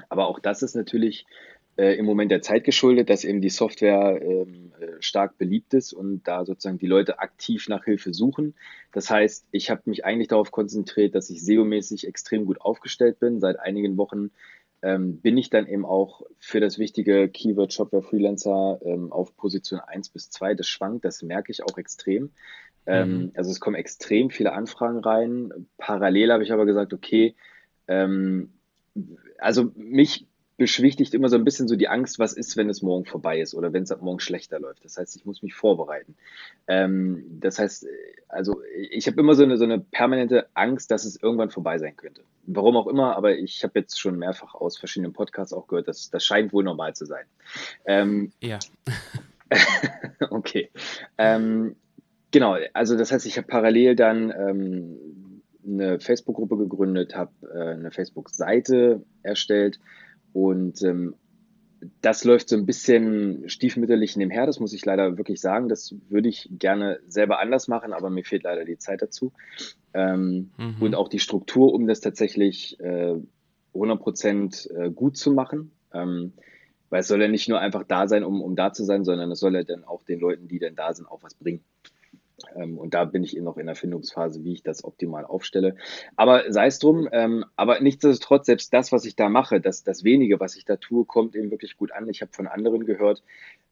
Aber 0.09 0.27
auch 0.27 0.39
das 0.39 0.61
ist 0.61 0.75
natürlich 0.75 1.25
äh, 1.77 1.95
im 1.97 2.05
Moment 2.05 2.31
der 2.31 2.41
Zeit 2.41 2.63
geschuldet, 2.63 3.09
dass 3.09 3.23
eben 3.23 3.41
die 3.41 3.49
Software 3.49 4.19
ähm, 4.21 4.73
äh, 4.79 4.99
stark 4.99 5.37
beliebt 5.37 5.73
ist 5.73 5.93
und 5.93 6.27
da 6.27 6.43
sozusagen 6.43 6.79
die 6.79 6.87
Leute 6.87 7.19
aktiv 7.19 7.69
nach 7.69 7.85
Hilfe 7.85 8.13
suchen. 8.13 8.55
Das 8.91 9.09
heißt, 9.09 9.45
ich 9.51 9.69
habe 9.69 9.83
mich 9.85 10.03
eigentlich 10.03 10.27
darauf 10.27 10.51
konzentriert, 10.51 11.13
dass 11.13 11.29
ich 11.29 11.41
SEO-mäßig 11.43 12.07
extrem 12.07 12.45
gut 12.45 12.61
aufgestellt 12.61 13.19
bin. 13.19 13.39
Seit 13.39 13.59
einigen 13.59 13.97
Wochen 13.97 14.31
ähm, 14.81 15.19
bin 15.19 15.37
ich 15.37 15.49
dann 15.49 15.67
eben 15.67 15.85
auch 15.85 16.23
für 16.39 16.59
das 16.59 16.79
wichtige 16.79 17.29
Keyword 17.29 17.73
Shopware 17.73 18.03
Freelancer 18.03 18.79
ähm, 18.83 19.11
auf 19.11 19.35
Position 19.37 19.79
1 19.79 20.09
bis 20.09 20.29
2. 20.31 20.55
Das 20.55 20.67
schwankt, 20.67 21.05
das 21.05 21.21
merke 21.21 21.51
ich 21.51 21.63
auch 21.63 21.77
extrem. 21.77 22.31
Ähm, 22.87 23.17
mhm. 23.17 23.31
also 23.35 23.51
es 23.51 23.59
kommen 23.59 23.75
extrem 23.75 24.29
viele 24.29 24.53
Anfragen 24.53 24.99
rein. 24.99 25.67
Parallel 25.77 26.31
habe 26.31 26.43
ich 26.43 26.53
aber 26.53 26.65
gesagt, 26.65 26.93
okay, 26.93 27.35
ähm, 27.87 28.53
also 29.39 29.71
mich 29.75 30.27
beschwichtigt 30.57 31.13
immer 31.13 31.29
so 31.29 31.35
ein 31.35 31.43
bisschen 31.43 31.67
so 31.67 31.75
die 31.75 31.87
Angst, 31.87 32.17
was 32.17 32.33
ist, 32.33 32.57
wenn 32.57 32.69
es 32.69 32.81
morgen 32.81 33.05
vorbei 33.05 33.39
ist 33.39 33.53
oder 33.53 33.73
wenn 33.73 33.83
es 33.83 33.91
ab 33.91 34.01
morgen 34.01 34.19
schlechter 34.19 34.59
läuft. 34.59 34.83
Das 34.83 34.97
heißt, 34.97 35.15
ich 35.15 35.25
muss 35.25 35.43
mich 35.43 35.53
vorbereiten. 35.53 36.15
Ähm, 36.67 37.23
das 37.39 37.59
heißt, 37.59 37.85
also 38.27 38.61
ich 38.89 39.05
habe 39.05 39.21
immer 39.21 39.35
so 39.35 39.43
eine, 39.43 39.57
so 39.57 39.65
eine 39.65 39.79
permanente 39.79 40.47
Angst, 40.55 40.89
dass 40.89 41.05
es 41.05 41.21
irgendwann 41.21 41.51
vorbei 41.51 41.77
sein 41.77 41.95
könnte. 41.95 42.23
Warum 42.47 42.75
auch 42.75 42.87
immer, 42.87 43.15
aber 43.15 43.37
ich 43.37 43.63
habe 43.63 43.79
jetzt 43.79 43.99
schon 43.99 44.17
mehrfach 44.17 44.55
aus 44.55 44.77
verschiedenen 44.77 45.13
Podcasts 45.13 45.53
auch 45.53 45.67
gehört, 45.67 45.87
dass 45.87 46.09
das 46.09 46.25
scheint 46.25 46.51
wohl 46.53 46.63
normal 46.63 46.95
zu 46.95 47.05
sein. 47.05 47.25
Ähm, 47.85 48.31
ja. 48.41 48.57
okay. 50.31 50.71
Ähm, 51.19 51.75
genau, 52.31 52.57
also 52.73 52.97
das 52.97 53.11
heißt, 53.11 53.27
ich 53.27 53.37
habe 53.37 53.47
parallel 53.47 53.95
dann 53.95 54.31
ähm, 54.31 55.26
eine 55.67 55.99
Facebook-Gruppe 55.99 56.57
gegründet, 56.57 57.15
habe 57.15 57.31
äh, 57.53 57.73
eine 57.73 57.91
Facebook-Seite 57.91 59.03
erstellt 59.23 59.79
und 60.33 60.81
ähm, 60.83 61.15
das 62.01 62.23
läuft 62.23 62.49
so 62.49 62.55
ein 62.55 62.65
bisschen 62.65 63.47
stiefmütterlich 63.49 64.15
nebenher, 64.17 64.45
das 64.45 64.59
muss 64.59 64.73
ich 64.73 64.83
leider 64.85 65.17
wirklich 65.17 65.41
sagen. 65.41 65.69
Das 65.69 65.95
würde 66.09 66.29
ich 66.29 66.49
gerne 66.51 66.99
selber 67.07 67.39
anders 67.39 67.67
machen, 67.67 67.93
aber 67.93 68.09
mir 68.09 68.23
fehlt 68.23 68.43
leider 68.43 68.65
die 68.65 68.77
Zeit 68.77 69.01
dazu. 69.01 69.31
Ähm, 69.93 70.51
mhm. 70.57 70.81
Und 70.81 70.95
auch 70.95 71.07
die 71.07 71.19
Struktur, 71.19 71.73
um 71.73 71.87
das 71.87 72.01
tatsächlich 72.01 72.79
äh, 72.79 73.15
100% 73.73 74.71
äh, 74.71 74.91
gut 74.91 75.17
zu 75.17 75.31
machen. 75.31 75.71
Ähm, 75.93 76.33
weil 76.89 77.01
es 77.01 77.07
soll 77.07 77.21
ja 77.21 77.27
nicht 77.27 77.49
nur 77.49 77.59
einfach 77.59 77.83
da 77.83 78.07
sein, 78.07 78.23
um, 78.23 78.41
um 78.41 78.55
da 78.55 78.71
zu 78.71 78.85
sein, 78.85 79.03
sondern 79.03 79.29
es 79.31 79.39
soll 79.39 79.55
ja 79.55 79.63
dann 79.63 79.83
auch 79.83 80.03
den 80.05 80.19
Leuten, 80.19 80.47
die 80.47 80.59
dann 80.59 80.75
da 80.75 80.93
sind, 80.93 81.05
auch 81.05 81.21
was 81.21 81.35
bringen. 81.35 81.63
Ähm, 82.55 82.77
und 82.77 82.93
da 82.93 83.05
bin 83.05 83.23
ich 83.23 83.35
eben 83.35 83.45
noch 83.45 83.57
in 83.57 83.65
der 83.65 83.75
Findungsphase, 83.75 84.43
wie 84.43 84.53
ich 84.53 84.63
das 84.63 84.83
optimal 84.83 85.25
aufstelle. 85.25 85.75
Aber 86.15 86.51
sei 86.51 86.67
es 86.67 86.79
drum, 86.79 87.07
ähm, 87.11 87.45
aber 87.55 87.79
nichtsdestotrotz, 87.79 88.45
selbst 88.45 88.73
das, 88.73 88.91
was 88.91 89.05
ich 89.05 89.15
da 89.15 89.29
mache, 89.29 89.59
das, 89.59 89.83
das 89.83 90.03
wenige, 90.03 90.39
was 90.39 90.55
ich 90.55 90.65
da 90.65 90.77
tue, 90.77 91.05
kommt 91.05 91.35
eben 91.35 91.51
wirklich 91.51 91.77
gut 91.77 91.91
an. 91.91 92.09
Ich 92.09 92.21
habe 92.21 92.31
von 92.33 92.47
anderen 92.47 92.85
gehört, 92.85 93.23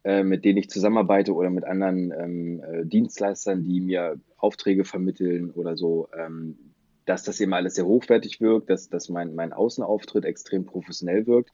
äh, 0.03 0.23
mit 0.23 0.45
denen 0.45 0.57
ich 0.57 0.69
zusammenarbeite 0.69 1.33
oder 1.33 1.49
mit 1.49 1.63
anderen 1.63 2.11
ähm, 2.11 2.63
äh, 2.63 2.85
Dienstleistern, 2.85 3.63
die 3.63 3.81
mir 3.81 4.19
Aufträge 4.37 4.83
vermitteln 4.83 5.51
oder 5.51 5.77
so, 5.77 6.07
dass 7.05 7.23
das 7.23 7.39
eben 7.39 7.53
alles 7.53 7.75
sehr 7.75 7.85
hochwertig 7.85 8.41
wirkt, 8.41 8.69
dass, 8.69 8.89
dass 8.89 9.09
mein, 9.09 9.35
mein 9.35 9.53
Außenauftritt 9.53 10.25
extrem 10.25 10.65
professionell 10.65 11.27
wirkt. 11.27 11.51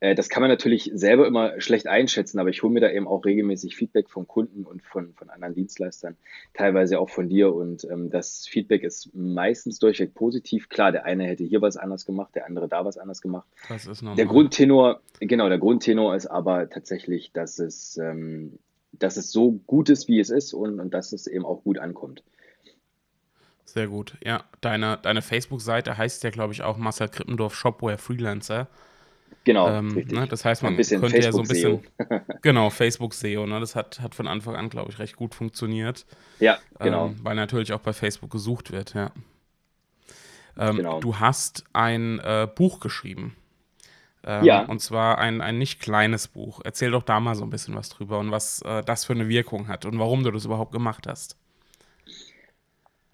Äh, 0.00 0.14
das 0.14 0.28
kann 0.28 0.40
man 0.40 0.50
natürlich 0.50 0.90
selber 0.94 1.26
immer 1.26 1.60
schlecht 1.60 1.86
einschätzen, 1.86 2.38
aber 2.38 2.48
ich 2.48 2.62
hole 2.62 2.72
mir 2.72 2.80
da 2.80 2.90
eben 2.90 3.06
auch 3.06 3.24
regelmäßig 3.24 3.76
Feedback 3.76 4.08
von 4.08 4.26
Kunden 4.26 4.64
und 4.64 4.82
von, 4.82 5.12
von 5.14 5.28
anderen 5.28 5.54
Dienstleistern, 5.54 6.16
teilweise 6.54 6.98
auch 6.98 7.10
von 7.10 7.28
dir. 7.28 7.54
Und 7.54 7.84
ähm, 7.84 8.10
das 8.10 8.46
Feedback 8.46 8.82
ist 8.82 9.10
meistens 9.14 9.78
durchweg 9.78 10.14
positiv. 10.14 10.68
Klar, 10.68 10.92
der 10.92 11.04
eine 11.04 11.24
hätte 11.24 11.44
hier 11.44 11.60
was 11.60 11.76
anders 11.76 12.06
gemacht, 12.06 12.34
der 12.34 12.46
andere 12.46 12.68
da 12.68 12.84
was 12.84 12.96
anders 12.96 13.20
gemacht. 13.20 13.46
Das 13.68 13.86
ist 13.86 14.02
normal. 14.02 14.16
Der 14.16 14.26
Grundtenor, 14.26 15.00
genau, 15.20 15.48
der 15.48 15.58
Grundtenor 15.58 16.16
ist 16.16 16.26
aber 16.26 16.70
tatsächlich, 16.70 17.32
dass 17.32 17.58
es, 17.58 17.98
ähm, 17.98 18.58
dass 18.92 19.16
es 19.18 19.30
so 19.30 19.60
gut 19.66 19.90
ist, 19.90 20.08
wie 20.08 20.20
es 20.20 20.30
ist 20.30 20.54
und, 20.54 20.80
und 20.80 20.94
dass 20.94 21.12
es 21.12 21.26
eben 21.26 21.44
auch 21.44 21.62
gut 21.62 21.78
ankommt. 21.78 22.22
Sehr 23.64 23.88
gut. 23.88 24.16
Ja, 24.22 24.44
deine, 24.60 24.98
deine 25.02 25.22
Facebook-Seite 25.22 25.96
heißt 25.96 26.22
ja, 26.24 26.30
glaube 26.30 26.52
ich, 26.52 26.62
auch 26.62 26.76
Marcel 26.76 27.08
Krippendorf 27.08 27.54
Shopware 27.54 27.98
Freelancer. 27.98 28.68
Genau, 29.44 29.68
ähm, 29.68 30.06
ne, 30.08 30.26
das 30.26 30.44
heißt, 30.44 30.62
man 30.62 30.74
könnte 30.74 30.98
Facebook 30.98 31.22
ja 31.22 31.32
so 31.32 31.40
ein 31.40 31.48
bisschen. 31.48 31.82
genau, 32.42 32.70
Facebook-SEO, 32.70 33.46
ne? 33.46 33.60
Das 33.60 33.76
hat, 33.76 34.00
hat 34.00 34.14
von 34.14 34.26
Anfang 34.26 34.56
an, 34.56 34.70
glaube 34.70 34.90
ich, 34.90 34.98
recht 34.98 35.16
gut 35.16 35.34
funktioniert. 35.34 36.06
Ja, 36.40 36.58
genau. 36.78 37.08
Ähm, 37.08 37.16
weil 37.22 37.34
natürlich 37.34 37.72
auch 37.72 37.80
bei 37.80 37.92
Facebook 37.92 38.30
gesucht 38.30 38.72
wird, 38.72 38.94
ja. 38.94 39.10
Ähm, 40.56 40.76
genau. 40.76 41.00
Du 41.00 41.18
hast 41.18 41.64
ein 41.72 42.20
äh, 42.20 42.48
Buch 42.54 42.80
geschrieben. 42.80 43.36
Ähm, 44.24 44.44
ja. 44.44 44.64
Und 44.64 44.80
zwar 44.80 45.18
ein, 45.18 45.40
ein 45.40 45.58
nicht 45.58 45.80
kleines 45.80 46.28
Buch. 46.28 46.60
Erzähl 46.64 46.90
doch 46.90 47.02
da 47.02 47.20
mal 47.20 47.34
so 47.34 47.44
ein 47.44 47.50
bisschen 47.50 47.74
was 47.74 47.90
drüber 47.90 48.18
und 48.18 48.30
was 48.30 48.62
äh, 48.62 48.82
das 48.82 49.04
für 49.04 49.12
eine 49.12 49.28
Wirkung 49.28 49.68
hat 49.68 49.84
und 49.84 49.98
warum 49.98 50.22
du 50.22 50.30
das 50.30 50.44
überhaupt 50.46 50.72
gemacht 50.72 51.06
hast. 51.06 51.36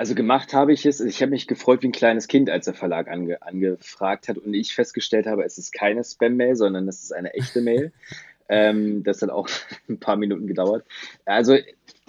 Also 0.00 0.14
gemacht 0.14 0.54
habe 0.54 0.72
ich 0.72 0.86
es. 0.86 0.98
Ich 1.02 1.20
habe 1.20 1.28
mich 1.28 1.46
gefreut 1.46 1.82
wie 1.82 1.88
ein 1.88 1.92
kleines 1.92 2.26
Kind, 2.26 2.48
als 2.48 2.64
der 2.64 2.72
Verlag 2.72 3.08
ange, 3.08 3.42
angefragt 3.42 4.28
hat 4.28 4.38
und 4.38 4.54
ich 4.54 4.74
festgestellt 4.74 5.26
habe, 5.26 5.44
es 5.44 5.58
ist 5.58 5.72
keine 5.72 6.02
Spam-Mail, 6.02 6.56
sondern 6.56 6.88
es 6.88 7.02
ist 7.02 7.12
eine 7.12 7.34
echte 7.34 7.60
Mail. 7.60 7.92
ähm, 8.48 9.02
das 9.02 9.20
hat 9.20 9.28
auch 9.28 9.46
ein 9.90 10.00
paar 10.00 10.16
Minuten 10.16 10.46
gedauert. 10.46 10.86
Also 11.26 11.58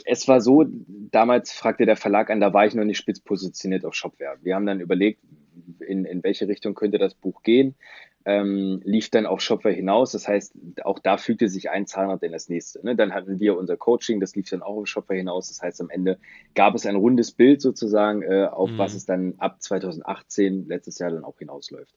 es 0.05 0.25
war 0.29 0.39
so, 0.39 0.65
damals 1.11 1.51
fragte 1.51 1.85
der 1.85 1.97
Verlag 1.97 2.29
an, 2.29 2.39
da 2.39 2.53
war 2.53 2.65
ich 2.65 2.75
noch 2.75 2.85
nicht 2.85 2.97
spitz 2.97 3.19
positioniert 3.19 3.83
auf 3.83 3.93
Shopware. 3.93 4.37
Wir 4.41 4.55
haben 4.55 4.65
dann 4.65 4.79
überlegt, 4.79 5.19
in, 5.85 6.05
in 6.05 6.23
welche 6.23 6.47
Richtung 6.47 6.75
könnte 6.75 6.97
das 6.97 7.13
Buch 7.13 7.43
gehen 7.43 7.75
ähm, 8.25 8.81
lief 8.83 9.09
dann 9.09 9.25
auf 9.25 9.41
Shopware 9.41 9.73
hinaus. 9.73 10.11
Das 10.11 10.27
heißt, 10.27 10.53
auch 10.83 10.99
da 10.99 11.17
fügte 11.17 11.49
sich 11.49 11.69
ein 11.69 11.87
Zahnrad 11.87 12.23
in 12.23 12.31
das 12.31 12.49
nächste. 12.49 12.85
Ne? 12.85 12.95
Dann 12.95 13.13
hatten 13.13 13.39
wir 13.39 13.57
unser 13.57 13.77
Coaching, 13.77 14.19
das 14.19 14.35
lief 14.35 14.49
dann 14.49 14.61
auch 14.61 14.77
auf 14.77 14.87
Shopware 14.87 15.17
hinaus. 15.17 15.47
Das 15.47 15.61
heißt, 15.61 15.81
am 15.81 15.89
Ende 15.89 16.19
gab 16.53 16.75
es 16.75 16.85
ein 16.85 16.95
rundes 16.95 17.31
Bild 17.31 17.61
sozusagen, 17.61 18.21
äh, 18.21 18.45
auf 18.45 18.69
mhm. 18.69 18.77
was 18.77 18.93
es 18.93 19.05
dann 19.05 19.35
ab 19.37 19.61
2018, 19.61 20.67
letztes 20.67 20.99
Jahr, 20.99 21.11
dann 21.11 21.23
auch 21.23 21.39
hinausläuft. 21.39 21.95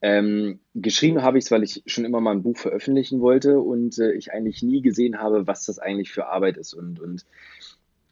Ähm, 0.00 0.60
geschrieben 0.74 1.22
habe 1.22 1.38
ich 1.38 1.44
es, 1.44 1.50
weil 1.50 1.62
ich 1.62 1.82
schon 1.86 2.04
immer 2.04 2.20
mal 2.20 2.32
ein 2.32 2.42
Buch 2.42 2.56
veröffentlichen 2.56 3.20
wollte 3.20 3.60
und 3.60 3.98
äh, 3.98 4.12
ich 4.12 4.32
eigentlich 4.32 4.62
nie 4.62 4.80
gesehen 4.80 5.18
habe, 5.18 5.46
was 5.46 5.66
das 5.66 5.78
eigentlich 5.78 6.12
für 6.12 6.26
Arbeit 6.26 6.56
ist. 6.56 6.74
Und, 6.74 7.00
und 7.00 7.26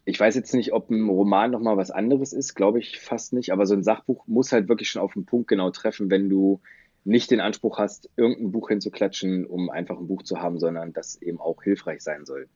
ich 0.05 0.19
weiß 0.19 0.35
jetzt 0.35 0.53
nicht, 0.53 0.71
ob 0.71 0.91
ein 0.91 1.09
Roman 1.09 1.51
nochmal 1.51 1.77
was 1.77 1.89
anderes 1.89 2.31
ist, 2.31 2.53
glaube 2.53 2.79
ich 2.79 2.99
fast 2.99 3.33
nicht, 3.33 3.51
aber 3.51 3.65
so 3.65 3.73
ein 3.73 3.83
Sachbuch 3.83 4.27
muss 4.27 4.51
halt 4.51 4.69
wirklich 4.69 4.89
schon 4.89 5.01
auf 5.01 5.13
den 5.13 5.25
Punkt 5.25 5.47
genau 5.47 5.71
treffen, 5.71 6.11
wenn 6.11 6.29
du 6.29 6.61
nicht 7.05 7.31
den 7.31 7.39
Anspruch 7.39 7.77
hast, 7.77 8.09
irgendein 8.17 8.51
Buch 8.51 8.69
hinzuklatschen, 8.69 9.45
um 9.45 9.69
einfach 9.69 9.97
ein 9.97 10.07
Buch 10.07 10.23
zu 10.23 10.41
haben, 10.41 10.59
sondern 10.59 10.91
das 10.91 11.21
eben 11.21 11.39
auch 11.39 11.63
hilfreich 11.63 12.01
sein 12.01 12.25
soll. 12.25 12.49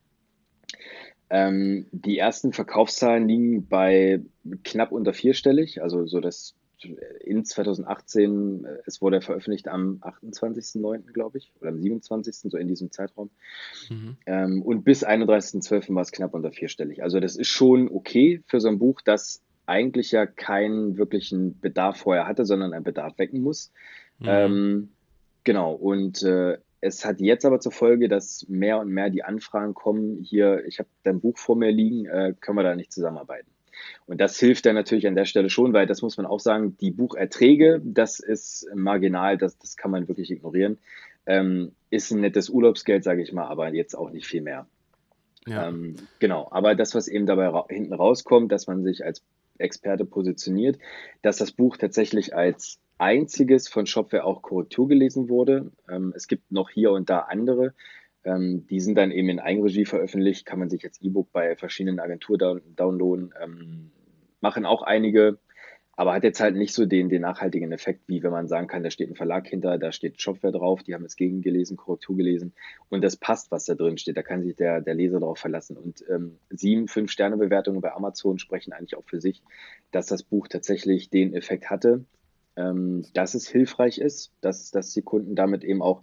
Ähm, 1.30 1.86
die 1.92 2.18
ersten 2.18 2.52
Verkaufszahlen 2.52 3.28
liegen 3.28 3.68
bei 3.68 4.20
knapp 4.64 4.90
unter 4.90 5.14
vierstellig, 5.14 5.80
also 5.80 6.06
so 6.06 6.20
das 6.20 6.56
in 7.20 7.44
2018, 7.44 8.64
äh, 8.64 8.78
es 8.86 9.00
wurde 9.00 9.20
veröffentlicht 9.20 9.68
am 9.68 10.00
28.09., 10.00 11.12
glaube 11.12 11.38
ich, 11.38 11.52
oder 11.60 11.70
am 11.70 11.80
27., 11.80 12.50
so 12.50 12.56
in 12.56 12.68
diesem 12.68 12.90
Zeitraum. 12.90 13.30
Mhm. 13.88 14.16
Ähm, 14.26 14.62
und 14.62 14.84
bis 14.84 15.06
31.12. 15.06 15.94
war 15.94 16.02
es 16.02 16.12
knapp 16.12 16.34
unter 16.34 16.52
vierstellig. 16.52 17.02
Also 17.02 17.20
das 17.20 17.36
ist 17.36 17.48
schon 17.48 17.88
okay 17.88 18.42
für 18.46 18.60
so 18.60 18.68
ein 18.68 18.78
Buch, 18.78 19.00
das 19.02 19.42
eigentlich 19.66 20.10
ja 20.10 20.26
keinen 20.26 20.96
wirklichen 20.96 21.60
Bedarf 21.60 21.98
vorher 21.98 22.26
hatte, 22.26 22.44
sondern 22.44 22.72
einen 22.72 22.84
Bedarf 22.84 23.18
wecken 23.18 23.42
muss. 23.42 23.72
Mhm. 24.20 24.28
Ähm, 24.28 24.88
genau, 25.44 25.72
und 25.72 26.22
äh, 26.22 26.58
es 26.80 27.04
hat 27.04 27.20
jetzt 27.20 27.44
aber 27.44 27.60
zur 27.60 27.72
Folge, 27.72 28.08
dass 28.08 28.46
mehr 28.48 28.78
und 28.78 28.88
mehr 28.88 29.10
die 29.10 29.22
Anfragen 29.22 29.74
kommen, 29.74 30.22
hier, 30.22 30.64
ich 30.66 30.78
habe 30.78 30.88
dein 31.02 31.20
Buch 31.20 31.36
vor 31.36 31.56
mir 31.56 31.70
liegen, 31.70 32.06
äh, 32.06 32.34
können 32.40 32.56
wir 32.56 32.62
da 32.62 32.74
nicht 32.74 32.92
zusammenarbeiten. 32.92 33.50
Und 34.06 34.20
das 34.20 34.38
hilft 34.38 34.66
dann 34.66 34.74
natürlich 34.74 35.06
an 35.06 35.14
der 35.14 35.24
Stelle 35.24 35.50
schon, 35.50 35.72
weil 35.72 35.86
das 35.86 36.02
muss 36.02 36.16
man 36.16 36.26
auch 36.26 36.40
sagen, 36.40 36.76
die 36.80 36.90
Bucherträge, 36.90 37.80
das 37.84 38.20
ist 38.20 38.68
marginal, 38.74 39.38
das, 39.38 39.58
das 39.58 39.76
kann 39.76 39.90
man 39.90 40.08
wirklich 40.08 40.30
ignorieren. 40.30 40.78
Ähm, 41.26 41.72
ist 41.90 42.10
ein 42.10 42.20
nettes 42.20 42.48
Urlaubsgeld, 42.48 43.04
sage 43.04 43.22
ich 43.22 43.32
mal, 43.32 43.46
aber 43.46 43.72
jetzt 43.72 43.94
auch 43.94 44.10
nicht 44.10 44.26
viel 44.26 44.42
mehr. 44.42 44.66
Ja. 45.46 45.68
Ähm, 45.68 45.96
genau, 46.18 46.48
aber 46.50 46.74
das, 46.74 46.94
was 46.94 47.08
eben 47.08 47.26
dabei 47.26 47.48
ra 47.48 47.66
hinten 47.68 47.94
rauskommt, 47.94 48.52
dass 48.52 48.66
man 48.66 48.82
sich 48.82 49.04
als 49.04 49.22
Experte 49.60 50.04
positioniert, 50.04 50.78
dass 51.22 51.36
das 51.36 51.52
Buch 51.52 51.76
tatsächlich 51.76 52.34
als 52.34 52.80
einziges 52.98 53.68
von 53.68 53.86
Shopware 53.86 54.24
auch 54.24 54.42
Korrektur 54.42 54.88
gelesen 54.88 55.28
wurde. 55.28 55.72
Ähm, 55.88 56.12
es 56.14 56.28
gibt 56.28 56.52
noch 56.52 56.70
hier 56.70 56.92
und 56.92 57.08
da 57.08 57.20
andere. 57.20 57.74
Ähm, 58.24 58.66
die 58.68 58.80
sind 58.80 58.96
dann 58.98 59.10
eben 59.10 59.30
in 59.30 59.40
Eigenregie 59.40 59.86
veröffentlicht, 59.86 60.44
kann 60.44 60.58
man 60.58 60.68
sich 60.68 60.84
als 60.84 61.00
E-Book 61.00 61.32
bei 61.32 61.56
verschiedenen 61.56 61.98
Agenturen 61.98 62.60
downloaden. 62.76 63.32
Ähm, 63.42 63.90
machen 64.40 64.66
auch 64.66 64.82
einige, 64.82 65.38
aber 66.00 66.14
hat 66.14 66.24
jetzt 66.24 66.40
halt 66.40 66.56
nicht 66.56 66.72
so 66.72 66.86
den, 66.86 67.10
den 67.10 67.22
nachhaltigen 67.22 67.72
Effekt, 67.72 68.02
wie 68.06 68.22
wenn 68.22 68.30
man 68.30 68.48
sagen 68.48 68.68
kann, 68.68 68.82
da 68.82 68.90
steht 68.90 69.10
ein 69.10 69.16
Verlag 69.16 69.46
hinter, 69.46 69.76
da 69.76 69.92
steht 69.92 70.22
Shopware 70.22 70.52
drauf, 70.52 70.82
die 70.82 70.94
haben 70.94 71.04
es 71.04 71.14
gegengelesen, 71.14 71.76
Korrektur 71.76 72.16
gelesen 72.16 72.54
und 72.88 73.04
das 73.04 73.16
passt, 73.16 73.50
was 73.50 73.66
da 73.66 73.74
drin 73.74 73.98
steht. 73.98 74.16
Da 74.16 74.22
kann 74.22 74.42
sich 74.42 74.56
der, 74.56 74.80
der 74.80 74.94
Leser 74.94 75.20
darauf 75.20 75.38
verlassen. 75.38 75.76
Und 75.76 76.02
ähm, 76.08 76.38
sieben, 76.48 76.88
fünf 76.88 77.10
Sterne 77.10 77.36
Bewertungen 77.36 77.82
bei 77.82 77.92
Amazon 77.92 78.38
sprechen 78.38 78.72
eigentlich 78.72 78.96
auch 78.96 79.04
für 79.04 79.20
sich, 79.20 79.42
dass 79.90 80.06
das 80.06 80.22
Buch 80.22 80.48
tatsächlich 80.48 81.10
den 81.10 81.34
Effekt 81.34 81.68
hatte 81.68 82.04
ähm, 82.56 83.04
dass 83.14 83.34
es 83.34 83.48
hilfreich 83.48 83.98
ist, 83.98 84.32
dass, 84.40 84.70
dass 84.70 84.92
die 84.92 85.02
Kunden 85.02 85.34
damit 85.34 85.64
eben 85.64 85.82
auch 85.82 86.02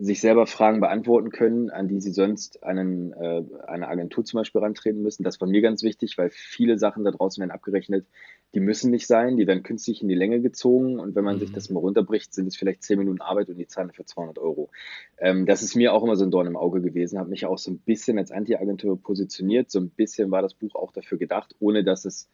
sich 0.00 0.20
selber 0.22 0.46
Fragen 0.46 0.80
beantworten 0.80 1.30
können, 1.30 1.68
an 1.68 1.86
die 1.86 2.00
sie 2.00 2.12
sonst 2.12 2.64
einen, 2.64 3.12
äh, 3.12 3.44
eine 3.66 3.88
Agentur 3.88 4.24
zum 4.24 4.38
Beispiel 4.38 4.62
rantreten 4.62 5.02
müssen. 5.02 5.24
Das 5.24 5.40
war 5.42 5.48
mir 5.48 5.60
ganz 5.60 5.82
wichtig, 5.82 6.16
weil 6.16 6.30
viele 6.30 6.78
Sachen 6.78 7.04
da 7.04 7.10
draußen 7.10 7.40
werden 7.40 7.50
abgerechnet, 7.50 8.06
die 8.54 8.60
müssen 8.60 8.90
nicht 8.90 9.06
sein, 9.06 9.36
die 9.36 9.46
werden 9.46 9.62
künstlich 9.62 10.02
in 10.02 10.08
die 10.08 10.14
Länge 10.14 10.40
gezogen 10.40 10.98
und 10.98 11.14
wenn 11.14 11.24
man 11.24 11.36
mhm. 11.36 11.40
sich 11.40 11.52
das 11.52 11.70
mal 11.70 11.80
runterbricht, 11.80 12.34
sind 12.34 12.46
es 12.46 12.56
vielleicht 12.56 12.82
zehn 12.82 12.98
Minuten 12.98 13.20
Arbeit 13.20 13.48
und 13.48 13.56
die 13.56 13.66
zahlen 13.66 13.92
für 13.92 14.04
200 14.04 14.38
Euro. 14.38 14.70
Ähm, 15.18 15.46
das 15.46 15.62
ist 15.62 15.76
mir 15.76 15.92
auch 15.92 16.02
immer 16.02 16.16
so 16.16 16.24
ein 16.24 16.30
Dorn 16.30 16.46
im 16.46 16.56
Auge 16.56 16.80
gewesen, 16.80 17.18
habe 17.18 17.30
mich 17.30 17.46
auch 17.46 17.58
so 17.58 17.70
ein 17.70 17.78
bisschen 17.78 18.18
als 18.18 18.32
Anti-Agentur 18.32 19.00
positioniert, 19.00 19.70
so 19.70 19.78
ein 19.78 19.90
bisschen 19.90 20.30
war 20.30 20.42
das 20.42 20.54
Buch 20.54 20.74
auch 20.74 20.92
dafür 20.92 21.18
gedacht, 21.18 21.54
ohne 21.60 21.84
dass 21.84 22.04
es 22.04 22.28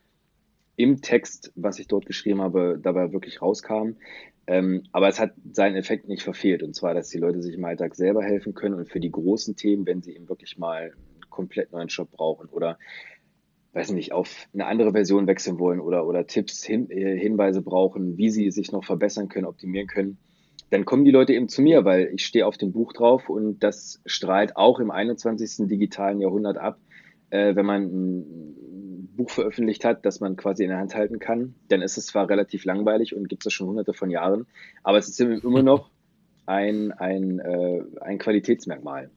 im 0.76 1.00
Text, 1.00 1.52
was 1.54 1.78
ich 1.78 1.88
dort 1.88 2.06
geschrieben 2.06 2.42
habe, 2.42 2.78
dabei 2.82 3.12
wirklich 3.12 3.40
rauskam. 3.40 3.96
Ähm, 4.46 4.84
aber 4.92 5.08
es 5.08 5.18
hat 5.18 5.32
seinen 5.52 5.76
Effekt 5.76 6.06
nicht 6.06 6.22
verfehlt. 6.22 6.62
Und 6.62 6.74
zwar, 6.74 6.94
dass 6.94 7.08
die 7.08 7.18
Leute 7.18 7.42
sich 7.42 7.54
im 7.54 7.64
Alltag 7.64 7.94
selber 7.94 8.22
helfen 8.22 8.54
können 8.54 8.74
und 8.74 8.88
für 8.88 9.00
die 9.00 9.10
großen 9.10 9.56
Themen, 9.56 9.86
wenn 9.86 10.02
sie 10.02 10.14
eben 10.14 10.28
wirklich 10.28 10.58
mal 10.58 10.92
einen 10.92 11.30
komplett 11.30 11.72
neuen 11.72 11.88
Shop 11.88 12.10
brauchen 12.12 12.48
oder 12.50 12.78
weiß 13.76 13.92
nicht, 13.92 14.12
auf 14.12 14.48
eine 14.54 14.66
andere 14.66 14.92
Version 14.92 15.26
wechseln 15.26 15.58
wollen 15.58 15.80
oder, 15.80 16.06
oder 16.06 16.26
Tipps, 16.26 16.64
hin, 16.64 16.90
äh, 16.90 17.16
Hinweise 17.18 17.60
brauchen, 17.60 18.16
wie 18.16 18.30
sie 18.30 18.50
sich 18.50 18.72
noch 18.72 18.84
verbessern 18.84 19.28
können, 19.28 19.46
optimieren 19.46 19.86
können, 19.86 20.18
dann 20.70 20.84
kommen 20.84 21.04
die 21.04 21.10
Leute 21.10 21.34
eben 21.34 21.48
zu 21.48 21.62
mir, 21.62 21.84
weil 21.84 22.10
ich 22.14 22.24
stehe 22.24 22.46
auf 22.46 22.56
dem 22.56 22.72
Buch 22.72 22.92
drauf 22.92 23.28
und 23.28 23.60
das 23.60 24.00
strahlt 24.06 24.56
auch 24.56 24.80
im 24.80 24.90
21. 24.90 25.68
digitalen 25.68 26.20
Jahrhundert 26.20 26.56
ab, 26.56 26.78
äh, 27.30 27.54
wenn 27.54 27.66
man 27.66 27.82
ein 27.82 29.08
Buch 29.14 29.30
veröffentlicht 29.30 29.84
hat, 29.84 30.04
das 30.06 30.20
man 30.20 30.36
quasi 30.36 30.64
in 30.64 30.70
der 30.70 30.78
Hand 30.78 30.94
halten 30.94 31.18
kann. 31.18 31.54
Dann 31.68 31.82
ist 31.82 31.98
es 31.98 32.06
zwar 32.06 32.28
relativ 32.28 32.64
langweilig 32.64 33.14
und 33.14 33.28
gibt 33.28 33.46
es 33.46 33.52
schon 33.52 33.68
hunderte 33.68 33.92
von 33.92 34.10
Jahren, 34.10 34.46
aber 34.82 34.98
es 34.98 35.08
ist 35.08 35.20
immer 35.20 35.62
noch 35.62 35.90
ein, 36.46 36.92
ein, 36.92 37.40
äh, 37.40 37.82
ein 38.00 38.18
Qualitätsmerkmal. 38.18 39.10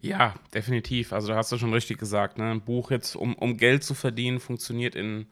Ja, 0.00 0.34
definitiv. 0.54 1.12
Also 1.12 1.28
da 1.28 1.36
hast 1.36 1.50
du 1.50 1.58
schon 1.58 1.72
richtig 1.72 1.98
gesagt. 1.98 2.38
Ne? 2.38 2.50
Ein 2.50 2.60
Buch 2.60 2.90
jetzt, 2.90 3.16
um, 3.16 3.34
um 3.34 3.56
Geld 3.56 3.82
zu 3.82 3.94
verdienen, 3.94 4.38
funktioniert 4.38 4.94
in, 4.94 5.26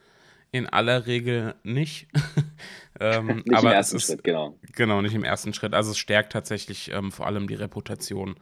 in 0.50 0.66
aller 0.66 1.06
Regel 1.06 1.54
nicht. 1.62 2.08
ähm, 3.00 3.42
nicht 3.44 3.54
aber 3.54 3.70
im 3.70 3.74
ersten 3.74 3.96
ist, 3.96 4.06
Schritt, 4.06 4.24
genau. 4.24 4.58
Genau, 4.72 5.02
nicht 5.02 5.14
im 5.14 5.24
ersten 5.24 5.54
Schritt. 5.54 5.74
Also 5.74 5.92
es 5.92 5.98
stärkt 5.98 6.32
tatsächlich 6.32 6.90
ähm, 6.92 7.12
vor 7.12 7.26
allem 7.26 7.46
die 7.46 7.54
Reputation, 7.54 8.36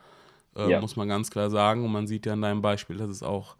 äh, 0.56 0.70
ja. 0.70 0.80
muss 0.80 0.96
man 0.96 1.08
ganz 1.08 1.30
klar 1.30 1.50
sagen. 1.50 1.84
Und 1.84 1.92
man 1.92 2.06
sieht 2.06 2.26
ja 2.26 2.32
in 2.32 2.42
deinem 2.42 2.62
Beispiel, 2.62 2.96
dass 2.96 3.10
es 3.10 3.22
auch 3.22 3.56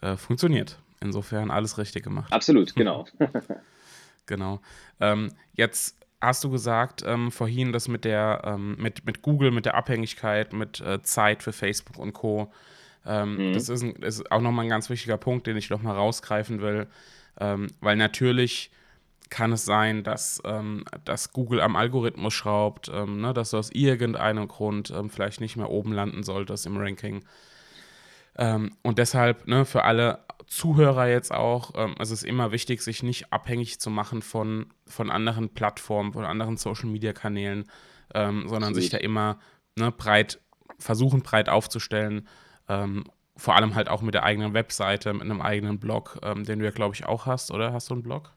äh, 0.00 0.16
funktioniert. 0.16 0.78
Insofern 1.00 1.50
alles 1.50 1.78
richtig 1.78 2.04
gemacht. 2.04 2.32
Absolut, 2.32 2.74
genau. 2.74 3.06
genau. 4.26 4.60
Ähm, 5.00 5.32
jetzt 5.54 5.96
hast 6.22 6.44
du 6.44 6.50
gesagt 6.50 7.02
ähm, 7.04 7.32
vorhin, 7.32 7.72
dass 7.72 7.88
mit 7.88 8.04
der 8.04 8.42
ähm, 8.44 8.76
mit, 8.78 9.04
mit 9.04 9.22
Google, 9.22 9.50
mit 9.50 9.66
der 9.66 9.74
Abhängigkeit, 9.74 10.52
mit 10.52 10.80
äh, 10.80 11.02
Zeit 11.02 11.42
für 11.42 11.52
Facebook 11.52 11.98
und 11.98 12.12
Co. 12.12 12.52
Ähm, 13.04 13.48
mhm. 13.48 13.52
Das 13.52 13.68
ist, 13.68 13.82
ein, 13.82 13.96
ist 13.96 14.30
auch 14.30 14.40
nochmal 14.40 14.64
ein 14.64 14.70
ganz 14.70 14.88
wichtiger 14.88 15.18
Punkt, 15.18 15.46
den 15.48 15.56
ich 15.56 15.68
nochmal 15.68 15.96
rausgreifen 15.96 16.62
will, 16.62 16.86
ähm, 17.40 17.66
weil 17.80 17.96
natürlich 17.96 18.70
kann 19.30 19.50
es 19.50 19.64
sein, 19.64 20.04
dass, 20.04 20.40
ähm, 20.44 20.84
dass 21.04 21.32
Google 21.32 21.60
am 21.60 21.74
Algorithmus 21.74 22.34
schraubt, 22.34 22.90
ähm, 22.94 23.20
ne, 23.20 23.34
dass 23.34 23.50
du 23.50 23.58
aus 23.58 23.70
irgendeinem 23.72 24.46
Grund 24.46 24.92
vielleicht 25.08 25.40
nicht 25.40 25.56
mehr 25.56 25.70
oben 25.70 25.92
landen 25.92 26.22
solltest 26.22 26.66
im 26.66 26.76
Ranking. 26.76 27.24
Und 28.34 28.98
deshalb 28.98 29.46
ne, 29.46 29.66
für 29.66 29.84
alle 29.84 30.20
Zuhörer 30.52 31.08
jetzt 31.08 31.32
auch, 31.32 31.72
ähm, 31.76 31.94
es 31.98 32.10
ist 32.10 32.24
immer 32.24 32.52
wichtig, 32.52 32.82
sich 32.82 33.02
nicht 33.02 33.32
abhängig 33.32 33.80
zu 33.80 33.90
machen 33.90 34.22
von, 34.22 34.66
von 34.86 35.10
anderen 35.10 35.48
Plattformen, 35.50 36.12
von 36.12 36.24
anderen 36.24 36.56
Social-Media-Kanälen, 36.56 37.64
ähm, 38.14 38.48
sondern 38.48 38.74
sich 38.74 38.90
da 38.90 38.98
immer 38.98 39.38
ne, 39.76 39.90
breit, 39.90 40.40
versuchen 40.78 41.22
breit 41.22 41.48
aufzustellen 41.48 42.28
vor 43.36 43.56
allem 43.56 43.74
halt 43.74 43.88
auch 43.88 44.02
mit 44.02 44.14
der 44.14 44.24
eigenen 44.24 44.54
Webseite, 44.54 45.12
mit 45.12 45.22
einem 45.22 45.40
eigenen 45.40 45.78
Blog, 45.78 46.18
ähm, 46.22 46.44
den 46.44 46.58
du 46.58 46.64
ja, 46.64 46.70
glaube 46.70 46.94
ich, 46.94 47.06
auch 47.06 47.26
hast, 47.26 47.50
oder? 47.50 47.72
Hast 47.72 47.90
du 47.90 47.94
einen 47.94 48.02
Blog? 48.02 48.32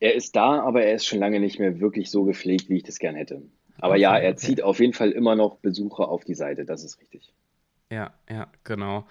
Er 0.00 0.14
ist 0.14 0.36
da, 0.36 0.60
aber 0.62 0.82
er 0.82 0.94
ist 0.94 1.06
schon 1.06 1.18
lange 1.18 1.40
nicht 1.40 1.58
mehr 1.58 1.80
wirklich 1.80 2.10
so 2.10 2.24
gepflegt, 2.24 2.68
wie 2.68 2.78
ich 2.78 2.82
das 2.82 2.98
gern 2.98 3.14
hätte. 3.14 3.42
Aber 3.78 3.94
okay, 3.94 4.02
ja, 4.02 4.16
er 4.16 4.30
okay. 4.30 4.38
zieht 4.38 4.62
auf 4.62 4.80
jeden 4.80 4.92
Fall 4.92 5.10
immer 5.10 5.34
noch 5.34 5.56
Besucher 5.56 6.08
auf 6.08 6.24
die 6.24 6.34
Seite, 6.34 6.64
das 6.64 6.84
ist 6.84 7.00
richtig. 7.00 7.32
Ja, 7.90 8.14
ja, 8.28 8.48
genau. 8.64 9.06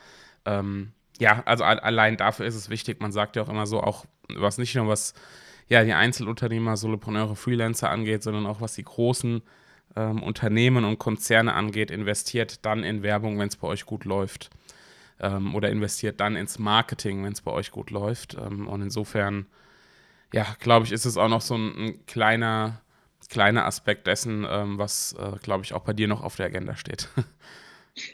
Ähm, 0.45 0.93
ja, 1.19 1.43
also 1.45 1.63
allein 1.63 2.17
dafür 2.17 2.45
ist 2.45 2.55
es 2.55 2.69
wichtig. 2.69 2.99
Man 3.01 3.11
sagt 3.11 3.35
ja 3.35 3.43
auch 3.43 3.49
immer 3.49 3.67
so, 3.67 3.81
auch 3.81 4.05
was 4.29 4.57
nicht 4.57 4.75
nur 4.75 4.87
was 4.87 5.13
ja, 5.69 5.83
die 5.83 5.93
Einzelunternehmer, 5.93 6.77
Solopreneure, 6.77 7.35
Freelancer 7.35 7.91
angeht, 7.91 8.23
sondern 8.23 8.47
auch 8.47 8.59
was 8.59 8.73
die 8.73 8.83
großen 8.83 9.43
ähm, 9.95 10.23
Unternehmen 10.23 10.83
und 10.83 10.97
Konzerne 10.97 11.53
angeht, 11.53 11.91
investiert 11.91 12.65
dann 12.65 12.83
in 12.83 13.03
Werbung, 13.03 13.37
wenn 13.37 13.49
es 13.49 13.55
bei 13.55 13.67
euch 13.67 13.85
gut 13.85 14.03
läuft. 14.03 14.49
Ähm, 15.19 15.53
oder 15.53 15.69
investiert 15.69 16.21
dann 16.21 16.35
ins 16.35 16.57
Marketing, 16.57 17.23
wenn 17.23 17.33
es 17.33 17.41
bei 17.41 17.51
euch 17.51 17.71
gut 17.71 17.91
läuft. 17.91 18.35
Ähm, 18.35 18.67
und 18.67 18.81
insofern, 18.81 19.45
ja, 20.33 20.45
glaube 20.59 20.85
ich, 20.85 20.91
ist 20.91 21.05
es 21.05 21.17
auch 21.17 21.27
noch 21.27 21.41
so 21.41 21.55
ein, 21.55 21.77
ein 21.77 22.05
kleiner, 22.07 22.81
kleiner 23.29 23.65
Aspekt 23.65 24.07
dessen, 24.07 24.47
ähm, 24.49 24.79
was, 24.79 25.13
äh, 25.13 25.33
glaube 25.43 25.65
ich, 25.65 25.73
auch 25.73 25.83
bei 25.83 25.93
dir 25.93 26.07
noch 26.07 26.23
auf 26.23 26.35
der 26.35 26.47
Agenda 26.47 26.75
steht. 26.75 27.09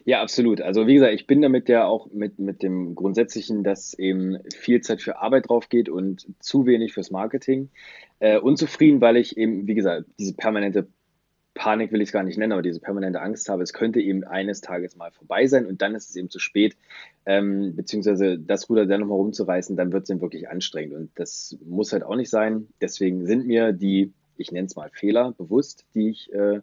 Ja, 0.05 0.21
absolut. 0.21 0.61
Also 0.61 0.87
wie 0.87 0.95
gesagt, 0.95 1.13
ich 1.13 1.27
bin 1.27 1.41
damit 1.41 1.69
ja 1.69 1.85
auch 1.85 2.11
mit, 2.11 2.39
mit 2.39 2.63
dem 2.63 2.95
Grundsätzlichen, 2.95 3.63
dass 3.63 3.93
eben 3.93 4.37
viel 4.53 4.81
Zeit 4.81 5.01
für 5.01 5.17
Arbeit 5.19 5.49
drauf 5.49 5.69
geht 5.69 5.89
und 5.89 6.27
zu 6.39 6.65
wenig 6.65 6.93
fürs 6.93 7.11
Marketing. 7.11 7.69
Äh, 8.19 8.39
unzufrieden, 8.39 9.01
weil 9.01 9.17
ich 9.17 9.37
eben, 9.37 9.67
wie 9.67 9.75
gesagt, 9.75 10.05
diese 10.17 10.33
permanente 10.35 10.87
Panik 11.55 11.93
will 11.93 12.01
ich 12.01 12.09
es 12.09 12.13
gar 12.13 12.23
nicht 12.23 12.37
nennen, 12.37 12.51
aber 12.51 12.61
diese 12.61 12.81
permanente 12.81 13.21
Angst 13.21 13.47
habe, 13.47 13.63
es 13.63 13.71
könnte 13.71 14.01
eben 14.01 14.25
eines 14.25 14.59
Tages 14.59 14.97
mal 14.97 15.11
vorbei 15.11 15.47
sein 15.47 15.65
und 15.65 15.81
dann 15.81 15.95
ist 15.95 16.09
es 16.09 16.15
eben 16.17 16.29
zu 16.29 16.37
spät, 16.37 16.75
ähm, 17.25 17.75
beziehungsweise 17.75 18.37
das 18.37 18.69
Ruder 18.69 18.85
dann 18.85 18.99
nochmal 18.99 19.17
rumzureißen, 19.17 19.77
dann 19.77 19.93
wird 19.93 20.03
es 20.03 20.09
eben 20.09 20.21
wirklich 20.21 20.49
anstrengend 20.49 20.93
und 20.95 21.11
das 21.15 21.57
muss 21.65 21.93
halt 21.93 22.03
auch 22.03 22.17
nicht 22.17 22.29
sein. 22.29 22.67
Deswegen 22.81 23.25
sind 23.25 23.47
mir 23.47 23.71
die, 23.71 24.11
ich 24.37 24.51
nenne 24.51 24.67
es 24.67 24.75
mal 24.75 24.89
Fehler 24.91 25.33
bewusst, 25.37 25.85
die 25.95 26.09
ich 26.09 26.31
äh, 26.33 26.59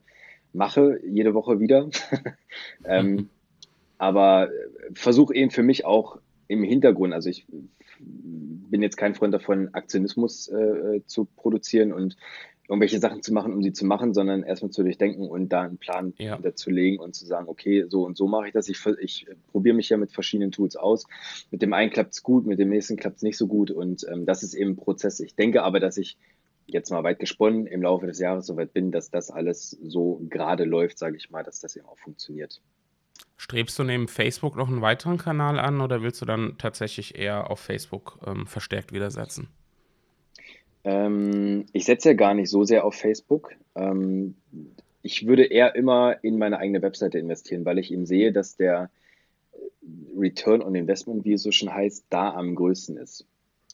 mache, 0.52 1.00
jede 1.04 1.34
Woche 1.34 1.60
wieder. 1.60 1.88
ähm, 2.84 3.10
mhm. 3.10 3.28
Aber 3.98 4.50
versuche 4.94 5.34
eben 5.34 5.50
für 5.50 5.62
mich 5.62 5.84
auch 5.84 6.18
im 6.48 6.64
Hintergrund, 6.64 7.14
also 7.14 7.30
ich 7.30 7.46
bin 8.00 8.82
jetzt 8.82 8.96
kein 8.96 9.14
Freund 9.14 9.32
davon, 9.32 9.72
Aktionismus 9.74 10.48
äh, 10.48 11.00
zu 11.06 11.24
produzieren 11.36 11.92
und 11.92 12.16
irgendwelche 12.68 13.00
Sachen 13.00 13.22
zu 13.22 13.32
machen, 13.32 13.52
um 13.52 13.62
sie 13.62 13.72
zu 13.72 13.84
machen, 13.84 14.14
sondern 14.14 14.44
erstmal 14.44 14.70
zu 14.70 14.82
durchdenken 14.82 15.28
und 15.28 15.50
da 15.50 15.62
einen 15.62 15.78
Plan 15.78 16.14
ja. 16.18 16.38
legen 16.66 16.98
und 16.98 17.14
zu 17.14 17.26
sagen, 17.26 17.48
okay, 17.48 17.84
so 17.88 18.04
und 18.06 18.16
so 18.16 18.28
mache 18.28 18.46
ich 18.46 18.52
das. 18.52 18.68
Ich, 18.68 18.84
ich 19.00 19.26
probiere 19.50 19.76
mich 19.76 19.88
ja 19.88 19.96
mit 19.96 20.12
verschiedenen 20.12 20.52
Tools 20.52 20.76
aus. 20.76 21.06
Mit 21.50 21.60
dem 21.60 21.72
einen 21.72 21.90
klappt 21.90 22.14
es 22.14 22.22
gut, 22.22 22.46
mit 22.46 22.58
dem 22.58 22.70
nächsten 22.70 22.96
klappt 22.96 23.16
es 23.16 23.22
nicht 23.22 23.36
so 23.36 23.46
gut 23.46 23.70
und 23.70 24.06
ähm, 24.10 24.26
das 24.26 24.42
ist 24.42 24.54
eben 24.54 24.70
ein 24.70 24.76
Prozess. 24.76 25.20
Ich 25.20 25.34
denke 25.34 25.62
aber, 25.64 25.80
dass 25.80 25.96
ich 25.96 26.16
jetzt 26.66 26.90
mal 26.90 27.04
weit 27.04 27.18
gesponnen 27.18 27.66
im 27.66 27.82
Laufe 27.82 28.06
des 28.06 28.18
Jahres 28.18 28.46
so 28.46 28.56
weit 28.56 28.72
bin, 28.72 28.92
dass 28.92 29.10
das 29.10 29.30
alles 29.30 29.70
so 29.82 30.20
gerade 30.28 30.64
läuft, 30.64 30.98
sage 30.98 31.16
ich 31.16 31.30
mal, 31.30 31.42
dass 31.42 31.60
das 31.60 31.76
eben 31.76 31.86
auch 31.86 31.98
funktioniert. 31.98 32.60
Strebst 33.36 33.78
du 33.78 33.84
neben 33.84 34.08
Facebook 34.08 34.56
noch 34.56 34.68
einen 34.68 34.82
weiteren 34.82 35.18
Kanal 35.18 35.58
an 35.58 35.80
oder 35.80 36.02
willst 36.02 36.20
du 36.20 36.24
dann 36.24 36.56
tatsächlich 36.58 37.18
eher 37.18 37.50
auf 37.50 37.60
Facebook 37.60 38.18
ähm, 38.26 38.46
verstärkt 38.46 38.92
widersetzen? 38.92 39.48
Ähm, 40.84 41.66
ich 41.72 41.84
setze 41.84 42.10
ja 42.10 42.14
gar 42.14 42.34
nicht 42.34 42.50
so 42.50 42.64
sehr 42.64 42.84
auf 42.84 42.94
Facebook. 42.94 43.52
Ähm, 43.74 44.36
ich 45.02 45.26
würde 45.26 45.44
eher 45.44 45.74
immer 45.74 46.22
in 46.22 46.38
meine 46.38 46.58
eigene 46.58 46.82
Webseite 46.82 47.18
investieren, 47.18 47.64
weil 47.64 47.78
ich 47.78 47.92
eben 47.92 48.06
sehe, 48.06 48.32
dass 48.32 48.56
der 48.56 48.90
Return 50.16 50.62
on 50.62 50.74
Investment, 50.74 51.24
wie 51.24 51.32
es 51.32 51.42
so 51.42 51.50
schon 51.50 51.72
heißt, 51.72 52.06
da 52.10 52.32
am 52.34 52.54
größten 52.54 52.96
ist. 52.96 53.26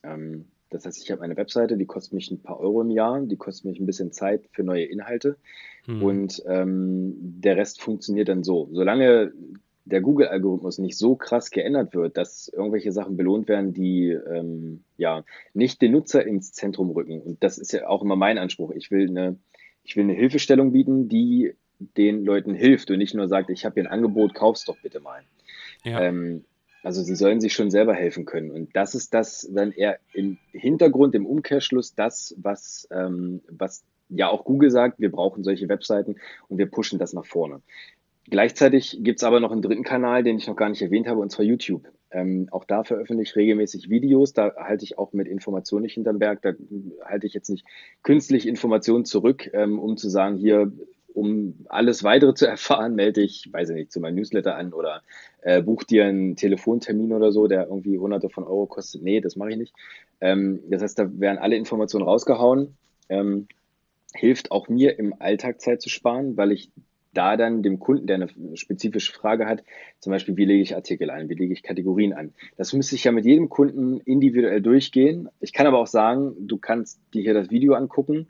Ähm, 0.03 0.47
das 0.71 0.85
heißt, 0.85 1.03
ich 1.03 1.11
habe 1.11 1.23
eine 1.23 1.37
Webseite, 1.37 1.77
die 1.77 1.87
kostet 1.87 2.13
mich 2.13 2.31
ein 2.31 2.43
paar 2.43 2.61
Euro 2.61 2.83
im 2.83 2.91
Jahr, 2.91 3.21
die 3.21 3.37
kostet 3.37 3.65
mich 3.65 3.81
ein 3.81 3.87
bisschen 3.87 4.13
Zeit 4.13 4.45
für 4.53 4.63
neue 4.63 4.85
Inhalte 4.85 5.37
hm. 5.85 6.03
und 6.03 6.43
ähm, 6.47 7.15
der 7.19 7.57
Rest 7.57 7.81
funktioniert 7.81 8.29
dann 8.29 8.45
so. 8.45 8.69
Solange 8.73 9.33
der 9.89 10.01
Google-Algorithmus 10.03 10.79
nicht 10.79 10.99
so 10.99 11.17
krass 11.17 11.51
geändert 11.51 11.95
wird, 11.95 12.17
dass 12.17 12.49
irgendwelche 12.49 12.93
Sachen 12.93 13.17
belohnt 13.17 13.49
werden, 13.49 13.73
die 13.73 14.11
ähm, 14.11 14.85
ja 14.99 15.25
nicht 15.55 15.81
den 15.81 15.93
Nutzer 15.93 16.27
ins 16.27 16.53
Zentrum 16.53 16.91
rücken. 16.91 17.21
Und 17.21 17.43
das 17.43 17.59
ist 17.59 17.73
ja 17.73 17.89
auch 17.89 18.03
immer 18.03 18.17
mein 18.17 18.39
Anspruch. 18.39 18.73
Ich 18.73 18.91
will 18.91 19.09
eine, 19.09 19.39
ich 19.83 19.97
will 19.97 20.05
eine 20.05 20.13
Hilfestellung 20.13 20.73
bieten, 20.73 21.09
die 21.09 21.55
den 21.79 22.25
Leuten 22.25 22.55
hilft 22.55 22.91
und 22.91 22.99
nicht 22.99 23.15
nur 23.15 23.29
sagt, 23.29 23.51
ich 23.51 23.65
habe 23.65 23.75
hier 23.75 23.85
ein 23.85 23.93
Angebot, 23.93 24.35
kauf's 24.35 24.65
doch 24.65 24.77
bitte 24.83 25.01
mal. 25.01 25.23
Ja. 25.85 26.03
Ähm, 26.03 26.45
also 26.89 27.03
sie 27.03 27.17
sollen 27.17 27.39
sich 27.39 27.53
schon 27.53 27.71
selber 27.71 27.93
helfen 27.93 28.25
können. 28.25 28.51
Und 28.51 28.75
das 28.75 28.95
ist 28.95 29.13
das 29.13 29.47
dann 29.53 29.73
eher 29.73 29.99
im 30.15 30.39
Hintergrund, 30.53 31.15
im 31.15 31.27
Umkehrschluss, 31.27 31.95
das, 31.95 32.35
was, 32.39 32.89
ähm, 32.91 33.43
was 33.51 33.85
ja 34.09 34.31
auch 34.31 34.47
Google 34.47 34.71
sagt, 34.71 34.99
wir 34.99 35.13
brauchen 35.13 35.45
solche 35.45 35.69
Webseiten 35.69 36.17
und 36.49 36.57
wir 36.57 36.65
pushen 36.65 36.99
das 36.99 37.13
nach 37.13 37.27
vorne. 37.27 37.61
Gleichzeitig 38.31 39.01
gibt 39.03 39.21
es 39.21 39.25
aber 39.25 39.39
noch 39.39 39.53
einen 39.53 39.61
dritten 39.61 39.85
Kanal, 39.85 40.23
den 40.23 40.39
ich 40.39 40.47
noch 40.47 40.57
gar 40.57 40.71
nicht 40.71 40.81
erwähnt 40.81 41.09
habe, 41.09 41.21
und 41.21 41.31
zwar 41.31 41.45
YouTube. 41.45 41.87
Ähm, 42.11 42.49
auch 42.53 42.65
da 42.65 42.85
veröffentliche 42.85 43.33
ich 43.33 43.37
regelmäßig 43.37 43.91
Videos. 43.91 44.33
Da 44.33 44.55
halte 44.57 44.87
ich 44.87 44.97
auch 44.97 45.13
mit 45.13 45.29
Informationen 45.29 45.83
nicht 45.83 45.93
hinterm 45.93 46.19
Berg. 46.19 46.41
Da 46.41 46.55
halte 47.05 47.27
ich 47.27 47.35
jetzt 47.35 47.51
nicht 47.51 47.67
künstlich 48.03 48.49
Informationen 48.49 49.05
zurück, 49.05 49.51
ähm, 49.53 49.79
um 49.79 49.99
zu 49.99 50.09
sagen, 50.09 50.39
hier, 50.39 50.73
um 51.19 51.67
alles 51.69 52.05
weitere 52.05 52.35
zu 52.35 52.47
erfahren, 52.49 52.95
melde 52.95 53.21
ich, 53.21 53.49
weiß 53.53 53.71
ich 53.71 53.75
nicht, 53.75 53.93
zu 53.93 54.01
meinem 54.01 54.17
Newsletter 54.17 54.57
an 54.57 54.73
oder 54.73 55.03
äh, 55.43 55.63
buch 55.63 55.85
dir 55.85 56.07
einen 56.07 56.37
Telefontermin 56.37 57.13
oder 57.13 57.33
so, 57.33 57.47
der 57.47 57.67
irgendwie 57.67 57.99
hunderte 57.99 58.29
von 58.29 58.45
Euro 58.45 58.67
kostet. 58.67 59.03
Nee, 59.03 59.21
das 59.21 59.37
mache 59.37 59.51
ich 59.51 59.57
nicht. 59.57 59.75
Ähm, 60.21 60.61
das 60.69 60.83
heißt, 60.83 60.99
da 60.99 61.09
werden 61.21 61.39
alle 61.39 61.57
Informationen 61.57 62.05
rausgehauen. 62.05 62.77
Ähm, 63.09 63.49
hilft 64.15 64.51
auch 64.51 64.69
mir 64.69 64.99
im 64.99 65.15
Alltag 65.19 65.61
Zeit 65.61 65.83
zu 65.83 65.89
sparen, 65.89 66.37
weil 66.37 66.53
ich 66.53 66.71
da 67.15 67.37
dann 67.37 67.63
dem 67.63 67.79
Kunden, 67.79 68.07
der 68.07 68.17
eine 68.17 68.57
spezifische 68.57 69.13
Frage 69.13 69.47
hat, 69.47 69.65
zum 69.99 70.13
Beispiel, 70.13 70.37
wie 70.37 70.45
lege 70.45 70.63
ich 70.63 70.77
Artikel 70.77 71.11
ein, 71.11 71.29
wie 71.29 71.35
lege 71.35 71.53
ich 71.53 71.63
Kategorien 71.63 72.13
an. 72.13 72.33
Das 72.57 72.73
müsste 72.73 72.95
ich 72.95 73.05
ja 73.05 73.13
mit 73.13 73.25
jedem 73.25 73.49
Kunden 73.49 73.99
individuell 74.01 74.61
durchgehen. 74.61 75.29
Ich 75.41 75.53
kann 75.53 75.67
aber 75.67 75.79
auch 75.79 75.87
sagen, 75.87 76.35
du 76.39 76.59
kannst 76.59 77.01
dir 77.15 77.23
hier 77.23 77.35
das 77.35 77.51
Video 77.51 77.75
angucken, 77.75 78.29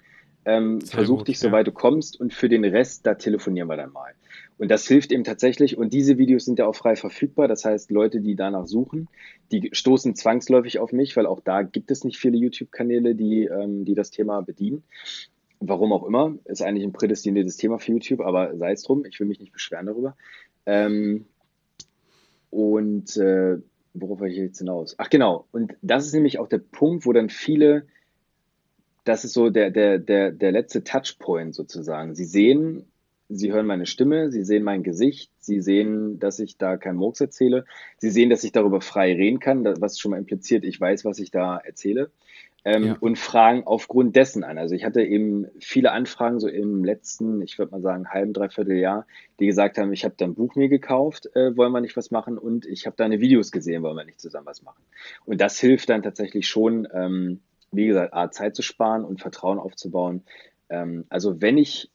ähm, 0.48 0.80
versuch 0.80 1.18
gut, 1.18 1.28
dich, 1.28 1.36
ja. 1.36 1.48
soweit 1.48 1.66
du 1.66 1.72
kommst 1.72 2.18
und 2.18 2.32
für 2.32 2.48
den 2.48 2.64
Rest, 2.64 3.06
da 3.06 3.14
telefonieren 3.14 3.68
wir 3.68 3.76
dann 3.76 3.92
mal. 3.92 4.14
Und 4.56 4.70
das 4.70 4.88
hilft 4.88 5.12
eben 5.12 5.22
tatsächlich. 5.22 5.76
Und 5.76 5.92
diese 5.92 6.18
Videos 6.18 6.46
sind 6.46 6.58
ja 6.58 6.66
auch 6.66 6.74
frei 6.74 6.96
verfügbar. 6.96 7.46
Das 7.46 7.64
heißt, 7.64 7.90
Leute, 7.90 8.20
die 8.20 8.34
danach 8.34 8.66
suchen, 8.66 9.08
die 9.52 9.70
stoßen 9.72 10.14
zwangsläufig 10.16 10.78
auf 10.78 10.92
mich, 10.92 11.16
weil 11.16 11.26
auch 11.26 11.40
da 11.40 11.62
gibt 11.62 11.90
es 11.90 12.02
nicht 12.02 12.18
viele 12.18 12.38
YouTube-Kanäle, 12.38 13.14
die, 13.14 13.44
ähm, 13.44 13.84
die 13.84 13.94
das 13.94 14.10
Thema 14.10 14.40
bedienen. 14.40 14.82
Warum 15.60 15.92
auch 15.92 16.04
immer, 16.06 16.34
ist 16.44 16.62
eigentlich 16.62 16.84
ein 16.84 16.92
prädestiniertes 16.92 17.56
Thema 17.56 17.78
für 17.78 17.92
YouTube, 17.92 18.20
aber 18.20 18.56
sei 18.56 18.72
es 18.72 18.82
drum, 18.82 19.04
ich 19.04 19.20
will 19.20 19.26
mich 19.26 19.40
nicht 19.40 19.52
beschweren 19.52 19.86
darüber. 19.86 20.16
Ähm, 20.66 21.26
und 22.50 23.16
äh, 23.16 23.58
worauf 23.94 24.20
wollte 24.20 24.34
ich 24.34 24.40
jetzt 24.40 24.58
hinaus? 24.58 24.94
Ach 24.98 25.10
genau, 25.10 25.46
und 25.52 25.74
das 25.82 26.06
ist 26.06 26.14
nämlich 26.14 26.38
auch 26.38 26.48
der 26.48 26.58
Punkt, 26.58 27.06
wo 27.06 27.12
dann 27.12 27.28
viele, 27.28 27.86
das 29.08 29.24
ist 29.24 29.32
so 29.32 29.50
der, 29.50 29.70
der, 29.70 29.98
der, 29.98 30.32
der 30.32 30.52
letzte 30.52 30.84
Touchpoint 30.84 31.54
sozusagen. 31.54 32.14
Sie 32.14 32.24
sehen, 32.24 32.84
sie 33.28 33.52
hören 33.52 33.66
meine 33.66 33.86
Stimme, 33.86 34.30
sie 34.30 34.44
sehen 34.44 34.62
mein 34.62 34.82
Gesicht, 34.82 35.32
sie 35.38 35.60
sehen, 35.60 36.18
dass 36.18 36.38
ich 36.38 36.58
da 36.58 36.76
keinen 36.76 36.96
Murks 36.96 37.20
erzähle, 37.20 37.64
sie 37.96 38.10
sehen, 38.10 38.30
dass 38.30 38.44
ich 38.44 38.52
darüber 38.52 38.80
frei 38.80 39.14
reden 39.14 39.40
kann, 39.40 39.64
was 39.80 39.98
schon 39.98 40.10
mal 40.10 40.18
impliziert, 40.18 40.64
ich 40.64 40.80
weiß, 40.80 41.04
was 41.04 41.18
ich 41.18 41.30
da 41.30 41.56
erzähle 41.58 42.10
ähm, 42.64 42.86
ja. 42.86 42.96
und 43.00 43.18
fragen 43.18 43.62
aufgrund 43.64 44.16
dessen 44.16 44.44
an. 44.44 44.58
Also 44.58 44.74
ich 44.74 44.84
hatte 44.84 45.02
eben 45.02 45.46
viele 45.58 45.92
Anfragen 45.92 46.40
so 46.40 46.48
im 46.48 46.84
letzten, 46.84 47.40
ich 47.40 47.58
würde 47.58 47.72
mal 47.72 47.80
sagen, 47.80 48.10
halben, 48.10 48.32
dreiviertel 48.32 48.76
Jahr, 48.76 49.06
die 49.40 49.46
gesagt 49.46 49.78
haben, 49.78 49.92
ich 49.92 50.04
habe 50.04 50.14
da 50.16 50.26
ein 50.26 50.34
Buch 50.34 50.54
mir 50.54 50.68
gekauft, 50.68 51.34
äh, 51.34 51.56
wollen 51.56 51.72
wir 51.72 51.80
nicht 51.80 51.96
was 51.96 52.10
machen 52.10 52.36
und 52.36 52.66
ich 52.66 52.86
habe 52.86 52.96
deine 52.96 53.20
Videos 53.20 53.52
gesehen, 53.52 53.82
wollen 53.82 53.96
wir 53.96 54.04
nicht 54.04 54.20
zusammen 54.20 54.46
was 54.46 54.62
machen. 54.62 54.82
Und 55.24 55.40
das 55.40 55.58
hilft 55.58 55.88
dann 55.88 56.02
tatsächlich 56.02 56.46
schon, 56.48 56.86
ähm, 56.92 57.40
wie 57.72 57.86
gesagt, 57.86 58.14
A, 58.14 58.30
Zeit 58.30 58.56
zu 58.56 58.62
sparen 58.62 59.04
und 59.04 59.20
Vertrauen 59.20 59.58
aufzubauen. 59.58 60.22
Ähm, 60.68 61.04
also 61.08 61.40
wenn 61.40 61.58
ich 61.58 61.90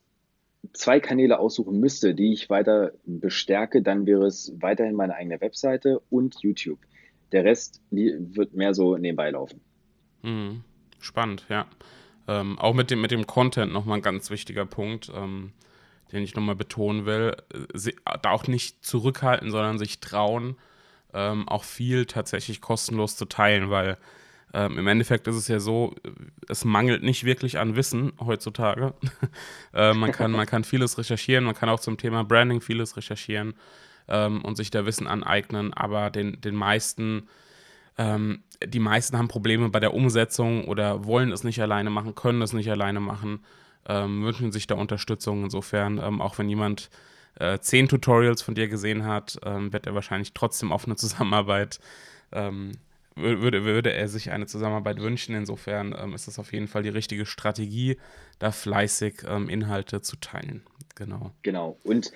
zwei 0.72 1.00
Kanäle 1.00 1.40
aussuchen 1.40 1.80
müsste, 1.80 2.16
die 2.16 2.32
ich 2.32 2.50
weiter 2.50 2.94
bestärke, 3.06 3.82
dann 3.82 4.06
wäre 4.06 4.26
es 4.26 4.54
weiterhin 4.60 4.96
meine 4.96 5.16
eigene 5.16 5.42
Webseite 5.42 6.02
und 6.10 6.42
YouTube. 6.42 6.80
Der 7.32 7.44
Rest 7.44 7.82
wird 7.90 8.54
mehr 8.54 8.74
so 8.74 8.98
nebenbei 8.98 9.32
laufen. 9.32 9.60
Mhm. 10.22 10.64
Spannend, 11.00 11.46
ja. 11.50 11.66
Ähm, 12.28 12.58
auch 12.58 12.74
mit 12.74 12.90
dem, 12.90 13.02
mit 13.02 13.12
dem 13.12 13.28
Content 13.28 13.74
nochmal 13.74 14.00
ein 14.00 14.04
ganz 14.04 14.30
wichtiger 14.30 14.66
Punkt, 14.66 15.12
ähm, 15.14 15.52
den 16.14 16.24
ich 16.24 16.36
nochmal 16.36 16.56
betonen 16.56 17.06
will. 17.06 17.36
Sie, 17.74 17.96
da 18.22 18.32
auch 18.32 18.48
nicht 18.48 18.86
zurückhalten, 18.86 19.52
sondern 19.52 19.78
sich 19.78 20.00
trauen, 20.00 20.56
ähm, 21.14 21.50
auch 21.50 21.66
viel 21.66 22.06
tatsächlich 22.06 22.62
kostenlos 22.62 23.18
zu 23.18 23.26
teilen, 23.26 23.70
weil 23.70 23.98
ähm, 24.54 24.78
im 24.78 24.88
Endeffekt 24.88 25.28
ist 25.28 25.36
es 25.36 25.48
ja 25.48 25.60
so, 25.60 25.96
es 26.48 26.66
mangelt 26.66 27.04
nicht 27.04 27.24
wirklich 27.24 27.60
an 27.60 27.76
Wissen 27.76 28.14
heutzutage. 28.20 28.94
äh, 29.74 29.94
man, 29.94 30.12
kann, 30.12 30.32
man 30.32 30.46
kann 30.46 30.64
vieles 30.64 30.98
recherchieren, 30.98 31.44
man 31.44 31.56
kann 31.56 31.70
auch 31.70 31.80
zum 31.80 31.98
Thema 31.98 32.24
Branding 32.24 32.62
vieles 32.62 32.96
recherchieren 32.96 33.56
ähm, 34.08 34.44
und 34.44 34.56
sich 34.56 34.72
da 34.72 34.86
Wissen 34.86 35.08
aneignen, 35.08 35.74
aber 35.74 36.10
den, 36.10 36.40
den 36.42 36.56
meisten 36.56 37.28
ähm, 37.98 38.44
die 38.66 38.80
meisten 38.80 39.18
haben 39.18 39.28
Probleme 39.28 39.70
bei 39.70 39.80
der 39.80 39.94
Umsetzung 39.94 40.66
oder 40.66 41.06
wollen 41.06 41.32
es 41.32 41.44
nicht 41.44 41.62
alleine 41.62 41.90
machen, 41.90 42.16
können 42.16 42.42
es 42.42 42.54
nicht 42.54 42.70
alleine 42.72 43.00
machen, 43.00 43.44
ähm, 43.88 44.24
wünschen 44.24 44.52
sich 44.52 44.68
da 44.68 44.76
Unterstützung. 44.76 45.44
Insofern, 45.44 46.00
ähm, 46.00 46.22
auch 46.22 46.38
wenn 46.38 46.50
jemand 46.50 46.90
äh, 47.40 47.60
zehn 47.60 47.88
Tutorials 47.88 48.42
von 48.42 48.56
dir 48.56 48.68
gesehen 48.68 49.06
hat, 49.06 49.40
ähm, 49.44 49.74
wird 49.74 49.88
er 49.88 49.96
wahrscheinlich 49.96 50.34
trotzdem 50.34 50.72
auf 50.72 50.86
eine 50.86 50.96
Zusammenarbeit, 50.96 51.80
ähm, 52.32 52.72
würde, 53.16 53.64
würde 53.64 53.94
er 53.94 54.08
sich 54.08 54.32
eine 54.32 54.46
Zusammenarbeit 54.46 55.00
wünschen. 55.00 55.36
Insofern 55.36 55.96
ähm, 55.98 56.14
ist 56.14 56.28
das 56.28 56.40
auf 56.40 56.54
jeden 56.54 56.68
Fall 56.68 56.84
die 56.84 56.90
richtige 56.90 57.26
Strategie, 57.26 57.98
da 58.40 58.52
fleißig 58.52 59.24
Inhalte 59.24 60.02
zu 60.02 60.18
teilen. 60.18 60.64
Genau. 60.96 61.32
Genau. 61.42 61.78
Und 61.84 62.12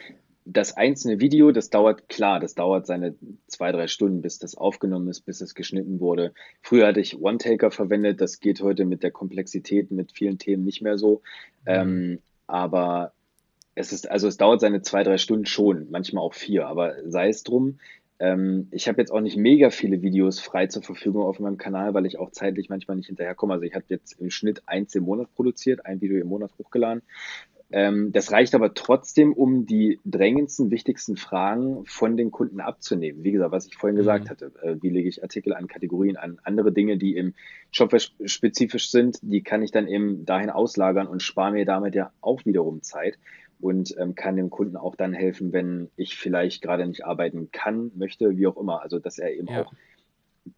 das 0.50 0.78
einzelne 0.78 1.20
Video, 1.20 1.52
das 1.52 1.70
dauert, 1.70 2.08
klar, 2.08 2.40
das 2.40 2.56
dauert 2.56 2.88
seine 2.88 3.16
zwei, 3.48 3.72
drei 3.74 3.88
Stunden, 3.88 4.22
bis 4.22 4.40
das 4.40 4.56
aufgenommen 4.56 5.10
ist, 5.10 5.22
bis 5.22 5.42
es 5.42 5.56
geschnitten 5.56 6.00
wurde. 6.00 6.34
Früher 6.62 6.88
hatte 6.88 7.02
ich 7.02 7.20
One-Taker 7.20 7.70
verwendet, 7.70 8.22
das 8.22 8.40
geht 8.40 8.62
heute 8.62 8.86
mit 8.86 9.04
der 9.04 9.12
Komplexität, 9.12 9.92
mit 9.92 10.14
vielen 10.14 10.38
Themen 10.38 10.64
nicht 10.64 10.82
mehr 10.82 10.98
so. 10.98 11.22
Mhm. 11.66 11.68
Ähm, 11.68 12.20
aber 12.48 13.12
es 13.76 13.92
ist, 13.92 14.10
also 14.10 14.28
es 14.28 14.38
dauert 14.38 14.62
seine 14.62 14.82
zwei, 14.82 15.04
drei 15.04 15.18
Stunden 15.18 15.46
schon, 15.46 15.88
manchmal 15.92 16.24
auch 16.24 16.34
vier, 16.34 16.68
aber 16.68 16.96
sei 17.06 17.28
es 17.28 17.44
drum. 17.44 17.80
Ähm, 18.20 18.68
ich 18.72 18.88
habe 18.88 19.00
jetzt 19.00 19.12
auch 19.12 19.22
nicht 19.22 19.38
mega 19.38 19.70
viele 19.70 20.02
Videos 20.02 20.40
frei 20.40 20.68
zur 20.68 20.82
Verfügung 20.82 21.24
auf 21.24 21.40
meinem 21.40 21.58
Kanal, 21.58 21.94
weil 21.94 22.06
ich 22.06 22.18
auch 22.18 22.32
zeitlich 22.32 22.70
manchmal 22.70 22.98
nicht 22.98 23.08
hinterherkomme. 23.08 23.54
Also 23.54 23.66
ich 23.66 23.76
habe 23.76 23.86
jetzt 23.90 24.20
im 24.20 24.32
Schnitt 24.32 24.64
eins 24.66 24.96
im 24.96 25.04
Monat 25.04 25.34
produziert, 25.36 25.86
ein 25.86 26.02
Video 26.02 26.20
im 26.20 26.28
Monat 26.28 26.52
hochgeladen. 26.58 27.04
Ähm, 27.70 28.14
das 28.14 28.32
reicht 28.32 28.56
aber 28.56 28.74
trotzdem, 28.74 29.34
um 29.34 29.66
die 29.66 30.00
drängendsten, 30.06 30.72
wichtigsten 30.72 31.18
Fragen 31.18 31.86
von 31.86 32.16
den 32.16 32.32
Kunden 32.32 32.62
abzunehmen. 32.62 33.24
Wie 33.24 33.34
gesagt, 33.34 33.52
was 33.52 33.68
ich 33.68 33.76
vorhin 33.76 33.96
mhm. 33.96 34.00
gesagt 34.00 34.30
hatte, 34.30 34.52
äh, 34.62 34.78
wie 34.82 34.90
lege 34.90 35.10
ich 35.10 35.22
Artikel 35.22 35.54
an 35.54 35.68
Kategorien 35.68 36.16
an, 36.16 36.40
andere 36.44 36.72
Dinge, 36.72 36.98
die 36.98 37.18
im 37.18 37.34
Shopware 37.72 38.02
spezifisch 38.26 38.90
sind, 38.90 39.20
die 39.22 39.44
kann 39.44 39.62
ich 39.62 39.72
dann 39.72 39.88
eben 39.88 40.26
dahin 40.26 40.50
auslagern 40.50 41.08
und 41.08 41.22
spare 41.22 41.52
mir 41.52 41.66
damit 41.66 41.94
ja 41.94 42.12
auch 42.22 42.46
wiederum 42.46 42.82
Zeit 42.84 43.18
und 43.60 43.96
ähm, 43.98 44.16
kann 44.16 44.36
dem 44.36 44.50
Kunden 44.50 44.78
auch 44.78 44.96
dann 44.96 45.14
helfen, 45.14 45.52
wenn 45.54 45.90
ich 45.96 46.18
vielleicht 46.18 46.62
gerade 46.62 46.86
nicht 46.86 47.06
arbeiten 47.06 47.50
kann, 47.52 47.92
möchte, 47.96 48.38
wie 48.38 48.48
auch 48.48 48.58
immer. 48.58 48.82
Also 48.82 49.00
dass 49.00 49.18
er 49.18 49.34
eben 49.34 49.48
ja. 49.48 49.64
auch 49.64 49.74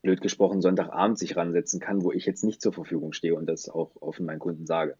blöd 0.02 0.22
gesprochen 0.22 0.62
Sonntagabend 0.62 1.18
sich 1.18 1.36
ransetzen 1.36 1.80
kann, 1.80 2.04
wo 2.04 2.12
ich 2.12 2.26
jetzt 2.26 2.44
nicht 2.44 2.62
zur 2.62 2.74
Verfügung 2.74 3.14
stehe 3.14 3.36
und 3.36 3.48
das 3.48 3.70
auch 3.70 3.92
offen 4.02 4.26
meinen 4.26 4.40
Kunden 4.40 4.66
sage. 4.66 4.96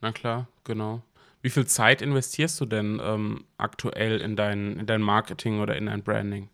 Na 0.00 0.12
klar, 0.12 0.48
genau. 0.64 1.02
Wie 1.42 1.50
viel 1.50 1.66
Zeit 1.66 2.02
investierst 2.02 2.60
du 2.60 2.66
denn 2.66 3.00
ähm, 3.02 3.44
aktuell 3.56 4.20
in 4.20 4.36
dein, 4.36 4.78
in 4.80 4.86
dein 4.86 5.00
Marketing 5.00 5.60
oder 5.60 5.76
in 5.76 5.86
dein 5.86 6.02
Branding? 6.02 6.48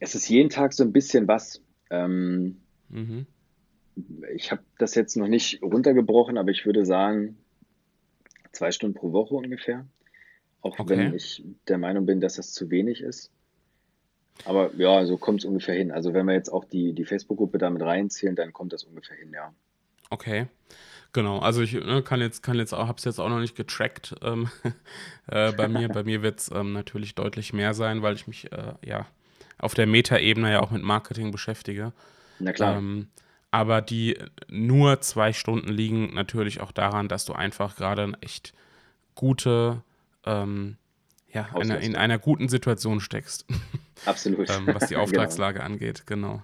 Es 0.00 0.14
ist 0.14 0.28
jeden 0.28 0.50
Tag 0.50 0.72
so 0.72 0.82
ein 0.82 0.92
bisschen 0.92 1.28
was. 1.28 1.62
Ähm, 1.90 2.56
mhm. 2.88 3.26
Ich 4.34 4.50
habe 4.50 4.62
das 4.78 4.94
jetzt 4.96 5.16
noch 5.16 5.28
nicht 5.28 5.62
runtergebrochen, 5.62 6.36
aber 6.36 6.50
ich 6.50 6.66
würde 6.66 6.84
sagen, 6.84 7.36
zwei 8.54 8.72
Stunden 8.72 8.94
pro 8.94 9.12
Woche 9.12 9.34
ungefähr. 9.34 9.86
Auch 10.60 10.78
okay. 10.78 10.96
wenn 10.96 11.14
ich 11.14 11.44
der 11.68 11.78
Meinung 11.78 12.06
bin, 12.06 12.20
dass 12.20 12.36
das 12.36 12.52
zu 12.52 12.70
wenig 12.70 13.00
ist. 13.00 13.30
Aber 14.44 14.74
ja, 14.76 15.04
so 15.04 15.16
kommt 15.16 15.40
es 15.40 15.44
ungefähr 15.44 15.74
hin. 15.74 15.92
Also 15.92 16.14
wenn 16.14 16.26
wir 16.26 16.34
jetzt 16.34 16.52
auch 16.52 16.64
die, 16.64 16.92
die 16.92 17.04
Facebook-Gruppe 17.04 17.58
damit 17.58 17.82
reinzählen, 17.82 18.34
dann 18.34 18.52
kommt 18.52 18.72
das 18.72 18.84
ungefähr 18.84 19.16
hin, 19.16 19.32
ja. 19.32 19.52
Okay. 20.10 20.46
Genau, 21.12 21.38
also 21.38 21.62
ich 21.62 21.74
ne, 21.74 22.02
kann 22.02 22.20
jetzt, 22.20 22.42
kann 22.42 22.56
jetzt 22.56 22.72
auch, 22.72 22.88
habe 22.88 22.98
es 22.98 23.04
jetzt 23.04 23.20
auch 23.20 23.28
noch 23.28 23.38
nicht 23.38 23.54
getrackt 23.54 24.16
ähm, 24.22 24.48
äh, 25.28 25.52
bei 25.52 25.68
mir. 25.68 25.88
bei 25.88 26.02
mir 26.02 26.22
wird 26.22 26.40
es 26.40 26.50
ähm, 26.50 26.72
natürlich 26.72 27.14
deutlich 27.14 27.52
mehr 27.52 27.72
sein, 27.72 28.02
weil 28.02 28.16
ich 28.16 28.26
mich 28.26 28.50
äh, 28.50 28.74
ja 28.84 29.06
auf 29.58 29.74
der 29.74 29.86
Meta-Ebene 29.86 30.50
ja 30.50 30.60
auch 30.60 30.72
mit 30.72 30.82
Marketing 30.82 31.30
beschäftige. 31.30 31.92
Na 32.40 32.52
klar. 32.52 32.78
Ähm, 32.78 33.06
aber 33.54 33.82
die 33.82 34.18
nur 34.48 35.00
zwei 35.00 35.32
Stunden 35.32 35.68
liegen 35.68 36.12
natürlich 36.12 36.60
auch 36.60 36.72
daran, 36.72 37.06
dass 37.06 37.24
du 37.24 37.34
einfach 37.34 37.76
gerade 37.76 38.02
eine 38.02 38.20
echt 38.20 38.52
gute, 39.14 39.84
ähm, 40.26 40.76
ja, 41.32 41.46
eine, 41.54 41.76
in 41.76 41.94
einer 41.94 42.18
guten 42.18 42.48
Situation 42.48 42.98
steckst. 42.98 43.46
Absolut. 44.06 44.50
Ähm, 44.50 44.66
was 44.66 44.88
die 44.88 44.94
genau. 44.94 45.04
Auftragslage 45.04 45.60
genau. 45.60 45.70
angeht, 45.70 46.02
genau. 46.04 46.42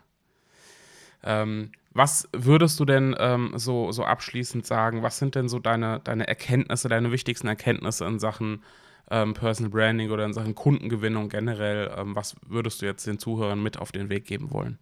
Ähm, 1.24 1.72
was 1.90 2.28
würdest 2.32 2.78
du 2.78 2.84
denn 2.84 3.16
ähm, 3.18 3.54
so, 3.56 3.90
so 3.90 4.04
abschließend 4.04 4.64
sagen? 4.64 5.02
Was 5.02 5.18
sind 5.18 5.34
denn 5.34 5.48
so 5.48 5.58
deine, 5.58 5.98
deine 6.04 6.28
Erkenntnisse, 6.28 6.88
deine 6.88 7.10
wichtigsten 7.10 7.48
Erkenntnisse 7.48 8.04
in 8.04 8.20
Sachen 8.20 8.62
ähm, 9.10 9.34
Personal 9.34 9.70
Branding 9.70 10.12
oder 10.12 10.24
in 10.26 10.32
Sachen 10.32 10.54
Kundengewinnung 10.54 11.28
generell? 11.28 11.90
Ähm, 11.98 12.14
was 12.14 12.36
würdest 12.46 12.82
du 12.82 12.86
jetzt 12.86 13.04
den 13.04 13.18
Zuhörern 13.18 13.60
mit 13.60 13.80
auf 13.80 13.90
den 13.90 14.10
Weg 14.10 14.26
geben 14.26 14.52
wollen? 14.52 14.78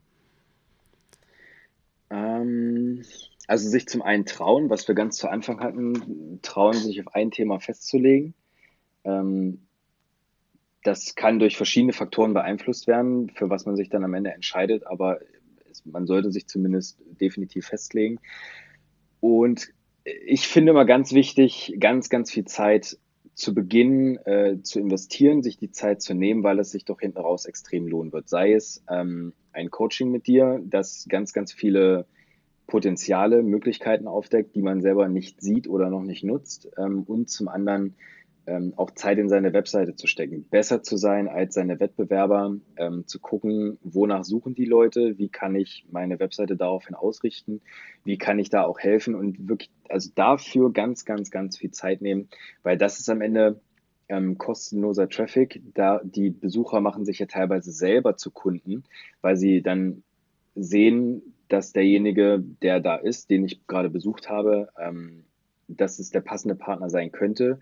Ähm, 2.41 3.03
also 3.47 3.69
sich 3.69 3.87
zum 3.87 4.03
einen 4.03 4.27
trauen, 4.27 4.69
was 4.69 4.87
wir 4.89 4.95
ganz 4.95 5.17
zu 5.17 5.29
Anfang 5.29 5.61
hatten, 5.61 6.41
trauen, 6.43 6.75
sich 6.75 7.01
auf 7.01 7.15
ein 7.15 7.31
Thema 7.31 7.61
festzulegen. 7.61 8.35
Ähm, 9.05 9.67
das 10.85 11.15
kann 11.15 11.39
durch 11.39 11.57
verschiedene 11.57 11.93
Faktoren 11.93 12.35
beeinflusst 12.35 12.87
werden, 12.87 13.31
für 13.31 13.51
was 13.51 13.67
man 13.67 13.75
sich 13.75 13.89
dann 13.89 14.05
am 14.05 14.15
Ende 14.15 14.33
entscheidet, 14.33 14.87
aber 14.87 15.19
man 15.85 16.07
sollte 16.07 16.31
sich 16.31 16.47
zumindest 16.47 17.01
definitiv 17.21 17.67
festlegen. 17.67 18.21
Und 19.21 19.73
ich 20.05 20.47
finde 20.47 20.73
mal 20.73 20.85
ganz 20.85 21.13
wichtig, 21.13 21.75
ganz, 21.81 22.09
ganz 22.09 22.31
viel 22.31 22.45
Zeit 22.45 22.99
zu 23.35 23.55
Beginn 23.55 24.17
äh, 24.27 24.63
zu 24.63 24.81
investieren, 24.81 25.43
sich 25.43 25.57
die 25.57 25.71
Zeit 25.71 26.03
zu 26.03 26.13
nehmen, 26.13 26.43
weil 26.43 26.59
es 26.59 26.71
sich 26.73 26.85
doch 26.85 27.01
hinten 27.01 27.19
raus 27.19 27.47
extrem 27.47 27.87
lohnen 27.87 28.13
wird. 28.13 28.29
Sei 28.29 28.53
es 28.53 28.85
ähm, 28.91 29.33
ein 29.53 29.71
Coaching 29.71 30.11
mit 30.11 30.27
dir, 30.27 30.61
das 30.65 31.07
ganz, 31.09 31.33
ganz 31.33 31.53
viele 31.53 32.07
Potenziale, 32.69 33.43
Möglichkeiten 33.43 34.07
aufdeckt, 34.07 34.55
die 34.55 34.63
man 34.63 34.83
selber 34.83 35.09
nicht 35.09 35.41
sieht 35.41 35.69
oder 35.69 35.89
noch 35.89 36.03
nicht 36.05 36.23
nutzt. 36.23 36.69
Ähm, 36.79 37.03
und 37.03 37.29
zum 37.29 37.49
anderen 37.49 37.95
ähm, 38.47 38.75
auch 38.77 38.91
Zeit 38.91 39.19
in 39.19 39.31
seine 39.31 39.55
Webseite 39.55 39.97
zu 39.97 40.07
stecken, 40.07 40.45
besser 40.51 40.83
zu 40.83 40.99
sein 40.99 41.29
als 41.29 41.55
seine 41.55 41.81
Wettbewerber, 41.81 42.57
ähm, 42.77 43.07
zu 43.07 43.21
gucken, 43.21 43.79
wonach 43.83 44.25
suchen 44.25 44.55
die 44.55 44.67
Leute, 44.67 45.19
wie 45.19 45.29
kann 45.31 45.55
ich 45.55 45.87
meine 45.91 46.21
Webseite 46.21 46.57
daraufhin 46.57 46.95
ausrichten, 46.95 47.63
wie 48.05 48.19
kann 48.19 48.39
ich 48.39 48.51
da 48.51 48.65
auch 48.65 48.79
helfen 48.79 49.15
und 49.15 49.49
wirklich, 49.49 49.71
also 49.89 50.11
dafür 50.15 50.71
ganz, 50.71 51.07
ganz, 51.07 51.31
ganz 51.31 51.57
viel 51.57 51.71
Zeit 51.71 52.03
nehmen, 52.03 52.29
weil 52.63 52.77
das 52.77 53.01
ist 53.01 53.09
am 53.09 53.23
Ende 53.23 53.61
ähm, 54.11 54.37
kostenloser 54.37 55.09
Traffic. 55.09 55.63
Da 55.75 56.01
die 56.05 56.31
Besucher 56.31 56.81
machen 56.81 57.07
sich 57.07 57.19
ja 57.19 57.27
teilweise 57.27 57.73
selber 57.73 58.17
zu 58.17 58.31
Kunden, 58.31 58.85
weil 59.23 59.37
sie 59.37 59.63
dann 59.63 60.03
sehen, 60.55 61.35
dass 61.49 61.73
derjenige, 61.73 62.43
der 62.63 62.81
da 62.81 62.97
ist, 62.97 63.31
den 63.31 63.45
ich 63.45 63.67
gerade 63.67 63.91
besucht 63.91 64.29
habe, 64.29 64.69
ähm, 64.79 65.25
dass 65.69 65.99
es 65.99 66.11
der 66.11 66.21
passende 66.21 66.55
Partner 66.55 66.89
sein 66.91 67.13
könnte 67.13 67.59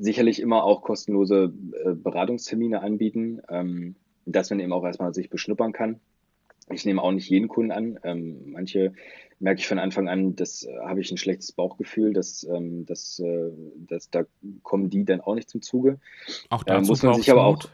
sicherlich 0.00 0.40
immer 0.40 0.64
auch 0.64 0.82
kostenlose 0.82 1.52
äh, 1.84 1.92
Beratungstermine 1.92 2.82
anbieten, 2.82 3.40
ähm, 3.48 3.94
dass 4.24 4.50
man 4.50 4.60
eben 4.60 4.72
auch 4.72 4.84
erstmal 4.84 5.14
sich 5.14 5.30
beschnuppern 5.30 5.72
kann. 5.72 6.00
Ich 6.72 6.84
nehme 6.84 7.02
auch 7.02 7.12
nicht 7.12 7.28
jeden 7.28 7.48
Kunden 7.48 7.72
an. 7.72 7.98
Ähm, 8.04 8.52
manche 8.52 8.92
merke 9.40 9.60
ich 9.60 9.66
von 9.66 9.78
Anfang 9.78 10.08
an, 10.08 10.36
das 10.36 10.64
äh, 10.64 10.74
habe 10.86 11.00
ich 11.00 11.10
ein 11.10 11.16
schlechtes 11.16 11.52
Bauchgefühl, 11.52 12.12
dass, 12.12 12.44
ähm, 12.44 12.86
dass, 12.86 13.18
äh, 13.18 13.50
dass 13.88 14.10
da 14.10 14.24
kommen 14.62 14.88
die 14.88 15.04
dann 15.04 15.20
auch 15.20 15.34
nicht 15.34 15.50
zum 15.50 15.62
Zuge. 15.62 15.98
Auch 16.48 16.64
äh, 16.66 16.80
muss 16.80 17.02
man 17.02 17.14
sich 17.14 17.30
aber 17.30 17.44
auch 17.44 17.64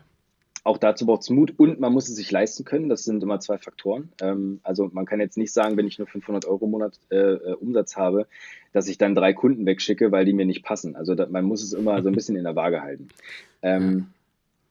auch 0.66 0.78
dazu 0.78 1.06
braucht 1.06 1.22
es 1.22 1.30
Mut 1.30 1.54
und 1.56 1.78
man 1.78 1.92
muss 1.92 2.08
es 2.08 2.16
sich 2.16 2.30
leisten 2.30 2.64
können. 2.64 2.88
Das 2.88 3.04
sind 3.04 3.22
immer 3.22 3.38
zwei 3.38 3.56
Faktoren. 3.56 4.08
Ähm, 4.20 4.58
also 4.64 4.90
man 4.92 5.06
kann 5.06 5.20
jetzt 5.20 5.38
nicht 5.38 5.52
sagen, 5.52 5.76
wenn 5.76 5.86
ich 5.86 5.98
nur 5.98 6.08
500 6.08 6.44
Euro 6.44 6.64
im 6.64 6.72
Monat 6.72 6.98
äh, 7.10 7.16
äh, 7.16 7.54
Umsatz 7.54 7.96
habe, 7.96 8.26
dass 8.72 8.88
ich 8.88 8.98
dann 8.98 9.14
drei 9.14 9.32
Kunden 9.32 9.64
wegschicke, 9.64 10.10
weil 10.10 10.24
die 10.24 10.32
mir 10.32 10.44
nicht 10.44 10.64
passen. 10.64 10.96
Also 10.96 11.14
da, 11.14 11.26
man 11.26 11.44
muss 11.44 11.62
es 11.62 11.72
immer 11.72 12.02
so 12.02 12.08
ein 12.08 12.14
bisschen 12.16 12.34
in 12.34 12.42
der 12.42 12.56
Waage 12.56 12.82
halten. 12.82 13.08
Ähm, 13.62 14.08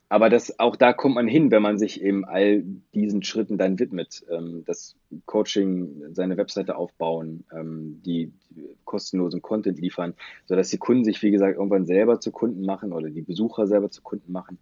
aber 0.10 0.30
das, 0.30 0.60
auch 0.60 0.76
da 0.76 0.92
kommt 0.92 1.16
man 1.16 1.30
hin, 1.30 1.50
wenn 1.50 1.62
man 1.62 1.78
sich 1.78 2.02
eben 2.02 2.26
all 2.26 2.64
diesen 2.94 3.24
Schritten 3.24 3.58
dann 3.58 3.80
widmet. 3.80 4.26
Ähm, 4.30 4.64
das 4.66 4.98
Coaching, 5.26 6.14
seine 6.14 6.36
Webseite 6.36 6.76
aufbauen, 6.76 7.46
ähm, 7.54 8.02
die, 8.06 8.34
die 8.50 8.68
kostenlosen 8.84 9.42
Content 9.42 9.80
liefern, 9.80 10.14
sodass 10.46 10.70
die 10.70 10.78
Kunden 10.78 11.06
sich, 11.06 11.22
wie 11.24 11.32
gesagt, 11.32 11.56
irgendwann 11.56 11.86
selber 11.86 12.20
zu 12.20 12.32
Kunden 12.32 12.66
machen 12.66 12.92
oder 12.92 13.10
die 13.10 13.22
Besucher 13.22 13.66
selber 13.66 13.90
zu 13.90 14.02
Kunden 14.02 14.34
machen. 14.34 14.58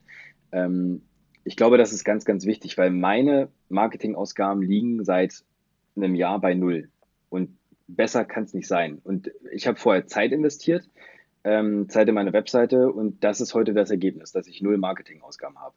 Ähm, 0.52 1.02
ich 1.44 1.56
glaube, 1.56 1.78
das 1.78 1.92
ist 1.92 2.04
ganz, 2.04 2.26
ganz 2.26 2.46
wichtig, 2.46 2.78
weil 2.78 2.90
meine 2.90 3.50
Marketingausgaben 3.70 4.62
liegen 4.62 5.04
seit 5.04 5.44
einem 5.96 6.16
Jahr 6.16 6.40
bei 6.40 6.54
null. 6.54 6.90
Und 7.30 7.58
besser 7.88 8.26
kann 8.26 8.44
es 8.44 8.54
nicht 8.54 8.68
sein. 8.68 9.02
Und 9.04 9.32
ich 9.52 9.68
habe 9.68 9.78
vorher 9.78 10.08
Zeit 10.08 10.32
investiert, 10.32 10.88
ähm, 11.44 11.90
Zeit 11.90 12.08
in 12.08 12.16
meine 12.16 12.34
Webseite 12.34 12.92
und 12.92 13.24
das 13.24 13.42
ist 13.42 13.54
heute 13.54 13.74
das 13.74 13.92
Ergebnis, 13.92 14.32
dass 14.32 14.48
ich 14.48 14.62
null 14.62 14.78
Marketingausgaben 14.78 15.60
habe. 15.60 15.76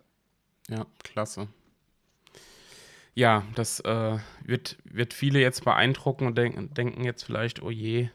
Ja, 0.68 0.86
klasse. 1.02 1.48
Ja, 3.14 3.44
das 3.54 3.80
äh, 3.80 4.18
wird, 4.44 4.76
wird 4.84 5.14
viele 5.14 5.40
jetzt 5.40 5.64
beeindrucken 5.64 6.26
und 6.26 6.36
denk, 6.36 6.74
denken 6.74 7.02
jetzt 7.02 7.22
vielleicht, 7.22 7.62
oh 7.62 7.70
je, 7.70 8.10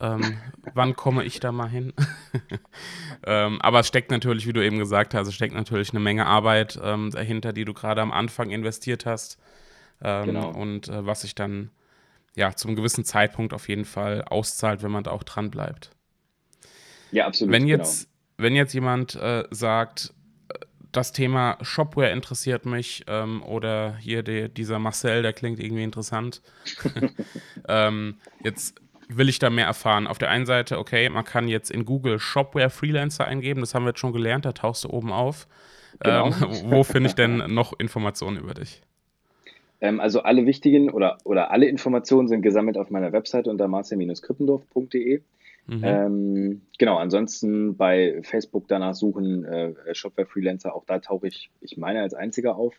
ähm, 0.00 0.38
wann 0.74 0.96
komme 0.96 1.24
ich 1.24 1.40
da 1.40 1.52
mal 1.52 1.68
hin? 1.68 1.92
ähm, 3.26 3.60
aber 3.60 3.80
es 3.80 3.88
steckt 3.88 4.10
natürlich, 4.10 4.46
wie 4.46 4.52
du 4.52 4.64
eben 4.64 4.78
gesagt 4.78 5.14
hast, 5.14 5.28
es 5.28 5.34
steckt 5.34 5.54
natürlich 5.54 5.90
eine 5.90 6.00
Menge 6.00 6.26
Arbeit 6.26 6.78
ähm, 6.82 7.10
dahinter, 7.10 7.52
die 7.52 7.64
du 7.64 7.74
gerade 7.74 8.00
am 8.00 8.12
Anfang 8.12 8.50
investiert 8.50 9.06
hast. 9.06 9.38
Ähm, 10.02 10.26
genau. 10.26 10.50
Und 10.50 10.88
äh, 10.88 11.04
was 11.06 11.22
sich 11.22 11.34
dann 11.34 11.70
ja 12.34 12.54
zum 12.54 12.76
gewissen 12.76 13.04
Zeitpunkt 13.04 13.52
auf 13.52 13.68
jeden 13.68 13.84
Fall 13.84 14.22
auszahlt, 14.22 14.82
wenn 14.82 14.90
man 14.90 15.04
da 15.04 15.10
auch 15.10 15.24
dran 15.24 15.50
bleibt. 15.50 15.90
Ja, 17.12 17.26
absolut. 17.26 17.52
Wenn 17.52 17.66
jetzt, 17.66 18.04
genau. 18.04 18.44
wenn 18.44 18.56
jetzt 18.56 18.72
jemand 18.72 19.16
äh, 19.16 19.44
sagt, 19.50 20.14
das 20.92 21.12
Thema 21.12 21.58
Shopware 21.62 22.10
interessiert 22.10 22.66
mich 22.66 23.04
ähm, 23.06 23.42
oder 23.42 23.96
hier 23.96 24.22
die, 24.22 24.48
dieser 24.48 24.78
Marcel, 24.78 25.22
der 25.22 25.32
klingt 25.32 25.60
irgendwie 25.60 25.84
interessant. 25.84 26.42
ähm, 27.68 28.16
jetzt 28.42 28.80
will 29.16 29.28
ich 29.28 29.38
da 29.38 29.50
mehr 29.50 29.66
erfahren. 29.66 30.06
Auf 30.06 30.18
der 30.18 30.30
einen 30.30 30.46
Seite, 30.46 30.78
okay, 30.78 31.08
man 31.08 31.24
kann 31.24 31.48
jetzt 31.48 31.70
in 31.70 31.84
Google 31.84 32.18
Shopware 32.18 32.70
Freelancer 32.70 33.26
eingeben, 33.26 33.60
das 33.60 33.74
haben 33.74 33.84
wir 33.84 33.90
jetzt 33.90 34.00
schon 34.00 34.12
gelernt, 34.12 34.44
da 34.44 34.52
tauchst 34.52 34.84
du 34.84 34.90
oben 34.90 35.12
auf. 35.12 35.46
Genau. 36.00 36.26
Ähm, 36.26 36.32
wo 36.66 36.84
finde 36.84 37.08
ich 37.08 37.14
denn 37.14 37.38
noch 37.52 37.78
Informationen 37.78 38.38
über 38.38 38.54
dich? 38.54 38.82
Ähm, 39.80 40.00
also 40.00 40.22
alle 40.22 40.46
wichtigen 40.46 40.90
oder, 40.90 41.18
oder 41.24 41.50
alle 41.50 41.66
Informationen 41.66 42.28
sind 42.28 42.42
gesammelt 42.42 42.76
auf 42.76 42.90
meiner 42.90 43.12
Webseite 43.12 43.50
unter 43.50 43.68
marcel-krippendorf.de. 43.68 45.22
Mhm. 45.66 45.84
Ähm, 45.84 46.62
genau, 46.78 46.96
ansonsten 46.96 47.76
bei 47.76 48.20
Facebook 48.22 48.66
danach 48.68 48.94
suchen, 48.94 49.44
äh, 49.44 49.94
Shopware 49.94 50.26
Freelancer, 50.26 50.74
auch 50.74 50.84
da 50.84 50.98
tauche 50.98 51.28
ich, 51.28 51.50
ich 51.60 51.76
meine, 51.76 52.02
als 52.02 52.14
einziger 52.14 52.56
auf. 52.56 52.74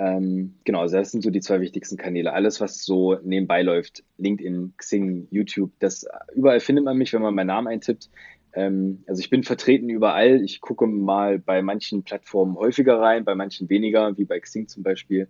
Ähm, 0.00 0.54
genau, 0.64 0.80
also 0.80 0.96
das 0.96 1.12
sind 1.12 1.22
so 1.22 1.28
die 1.28 1.40
zwei 1.40 1.60
wichtigsten 1.60 1.98
Kanäle. 1.98 2.32
Alles, 2.32 2.58
was 2.58 2.82
so 2.82 3.18
nebenbei 3.22 3.60
läuft, 3.60 4.02
LinkedIn, 4.16 4.72
Xing, 4.78 5.28
YouTube, 5.30 5.72
das 5.78 6.06
überall 6.34 6.60
findet 6.60 6.86
man 6.86 6.96
mich, 6.96 7.12
wenn 7.12 7.20
man 7.20 7.34
meinen 7.34 7.48
Namen 7.48 7.68
eintippt. 7.68 8.08
Ähm, 8.54 9.04
also 9.06 9.20
ich 9.20 9.28
bin 9.28 9.42
vertreten 9.42 9.90
überall. 9.90 10.42
Ich 10.42 10.62
gucke 10.62 10.86
mal 10.86 11.38
bei 11.38 11.60
manchen 11.60 12.02
Plattformen 12.02 12.56
häufiger 12.56 12.98
rein, 12.98 13.26
bei 13.26 13.34
manchen 13.34 13.68
weniger, 13.68 14.16
wie 14.16 14.24
bei 14.24 14.40
Xing 14.40 14.68
zum 14.68 14.82
Beispiel. 14.82 15.28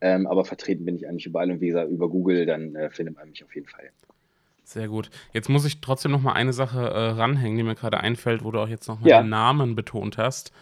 Ähm, 0.00 0.28
aber 0.28 0.44
vertreten 0.44 0.84
bin 0.84 0.94
ich 0.94 1.08
eigentlich 1.08 1.26
überall 1.26 1.50
und 1.50 1.60
wie 1.60 1.66
gesagt, 1.66 1.90
über 1.90 2.08
Google, 2.08 2.46
dann 2.46 2.76
äh, 2.76 2.90
findet 2.90 3.16
man 3.16 3.28
mich 3.28 3.42
auf 3.42 3.52
jeden 3.56 3.66
Fall. 3.66 3.90
Sehr 4.62 4.86
gut. 4.86 5.10
Jetzt 5.32 5.48
muss 5.48 5.64
ich 5.64 5.80
trotzdem 5.80 6.12
noch 6.12 6.22
mal 6.22 6.34
eine 6.34 6.52
Sache 6.52 6.78
äh, 6.78 7.10
ranhängen, 7.10 7.56
die 7.56 7.64
mir 7.64 7.74
gerade 7.74 7.98
einfällt, 7.98 8.44
wo 8.44 8.52
du 8.52 8.60
auch 8.60 8.68
jetzt 8.68 8.86
noch 8.86 9.00
mal 9.00 9.08
ja. 9.08 9.20
den 9.20 9.30
Namen 9.30 9.74
betont 9.74 10.16
hast. 10.16 10.52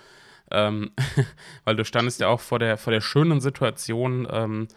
Ähm, 0.51 0.91
weil 1.65 1.77
du 1.77 1.85
standest 1.85 2.21
ja 2.21 2.29
auch 2.29 2.41
vor 2.41 2.59
der, 2.59 2.77
vor 2.77 2.93
der 2.93 3.01
schönen 3.01 3.41
Situation, 3.41 4.27
ähm, 4.31 4.69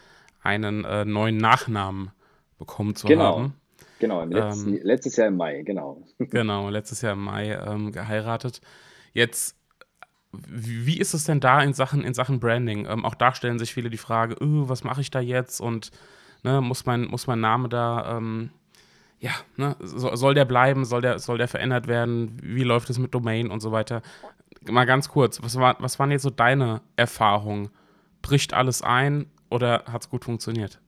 einen 0.42 0.84
äh, 0.86 1.06
neuen 1.06 1.38
Nachnamen 1.38 2.12
bekommen 2.58 2.96
zu 2.96 3.08
genau. 3.08 3.38
haben. 3.38 3.54
Genau, 4.00 4.26
letzten, 4.26 4.76
ähm, 4.76 4.80
letztes 4.84 5.16
Jahr 5.16 5.28
im 5.30 5.38
Mai, 5.38 5.62
genau. 5.64 6.04
Genau, 6.18 6.70
letztes 6.70 7.02
Jahr 7.02 7.14
im 7.14 7.24
Mai 7.24 7.54
ähm, 7.54 7.92
geheiratet. 7.92 8.62
Jetzt, 9.14 9.56
wie 10.32 10.98
ist 10.98 11.14
es 11.14 11.24
denn 11.24 11.40
da 11.40 11.62
in 11.62 11.74
Sachen, 11.74 12.04
in 12.04 12.14
Sachen 12.14 12.40
Branding? 12.40 12.86
Ähm, 12.86 13.06
auch 13.06 13.16
da 13.16 13.34
stellen 13.34 13.60
sich 13.60 13.74
viele 13.74 13.90
die 13.90 13.98
Frage, 13.98 14.36
öh, 14.36 14.68
was 14.68 14.84
mache 14.84 15.02
ich 15.02 15.12
da 15.12 15.22
jetzt 15.22 15.62
und 15.62 15.92
ne, 16.44 16.60
muss, 16.60 16.86
mein, 16.86 17.06
muss 17.06 17.28
mein 17.28 17.40
Name 17.40 17.70
da 17.70 18.18
ähm, 18.18 18.50
ja, 19.24 19.32
ne, 19.56 19.78
soll 19.80 20.34
der 20.34 20.44
bleiben, 20.44 20.84
soll 20.84 21.02
der, 21.02 21.18
soll 21.18 21.38
der 21.38 21.48
verändert 21.48 21.88
werden, 21.88 22.38
wie 22.44 22.64
läuft 22.64 22.90
es 22.90 23.00
mit 23.00 23.14
Domain 23.14 23.52
und 23.52 23.62
so 23.62 23.72
weiter. 23.72 24.02
Mal 24.70 24.86
ganz 24.86 25.10
kurz, 25.10 25.42
was, 25.42 25.58
war, 25.58 25.78
was 25.80 26.00
waren 26.00 26.12
jetzt 26.12 26.24
so 26.24 26.30
deine 26.30 26.82
Erfahrungen? 26.96 27.70
Bricht 28.22 28.54
alles 28.54 28.82
ein 28.82 29.28
oder 29.50 29.84
hat 29.92 30.04
es 30.04 30.10
gut 30.10 30.26
funktioniert? 30.26 30.80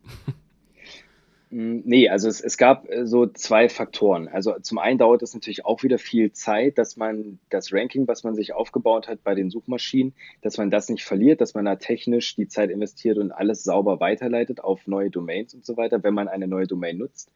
Mm, 1.51 1.81
nee, 1.85 2.09
also 2.09 2.27
es, 2.27 2.41
es 2.41 2.57
gab 2.57 2.89
äh, 2.89 3.05
so 3.05 3.27
zwei 3.27 3.69
Faktoren. 3.69 4.27
Also 4.27 4.55
zum 4.61 4.77
einen 4.77 4.97
dauert 4.97 5.21
es 5.21 5.33
natürlich 5.33 5.63
auch 5.63 5.83
wieder 5.83 5.99
viel 5.99 6.31
Zeit, 6.33 6.77
dass 6.77 6.97
man 6.97 7.39
das 7.49 7.71
Ranking, 7.71 8.07
was 8.07 8.23
man 8.23 8.35
sich 8.35 8.53
aufgebaut 8.53 9.07
hat 9.07 9.23
bei 9.23 9.35
den 9.35 9.49
Suchmaschinen, 9.49 10.13
dass 10.41 10.57
man 10.57 10.69
das 10.69 10.89
nicht 10.89 11.05
verliert, 11.05 11.41
dass 11.41 11.53
man 11.53 11.65
da 11.65 11.75
technisch 11.75 12.35
die 12.35 12.47
Zeit 12.47 12.71
investiert 12.71 13.17
und 13.17 13.31
alles 13.31 13.63
sauber 13.63 13.99
weiterleitet 13.99 14.59
auf 14.63 14.87
neue 14.87 15.11
Domains 15.11 15.53
und 15.53 15.65
so 15.65 15.77
weiter, 15.77 16.03
wenn 16.03 16.13
man 16.13 16.27
eine 16.27 16.47
neue 16.47 16.67
Domain 16.67 16.97
nutzt. 16.97 17.31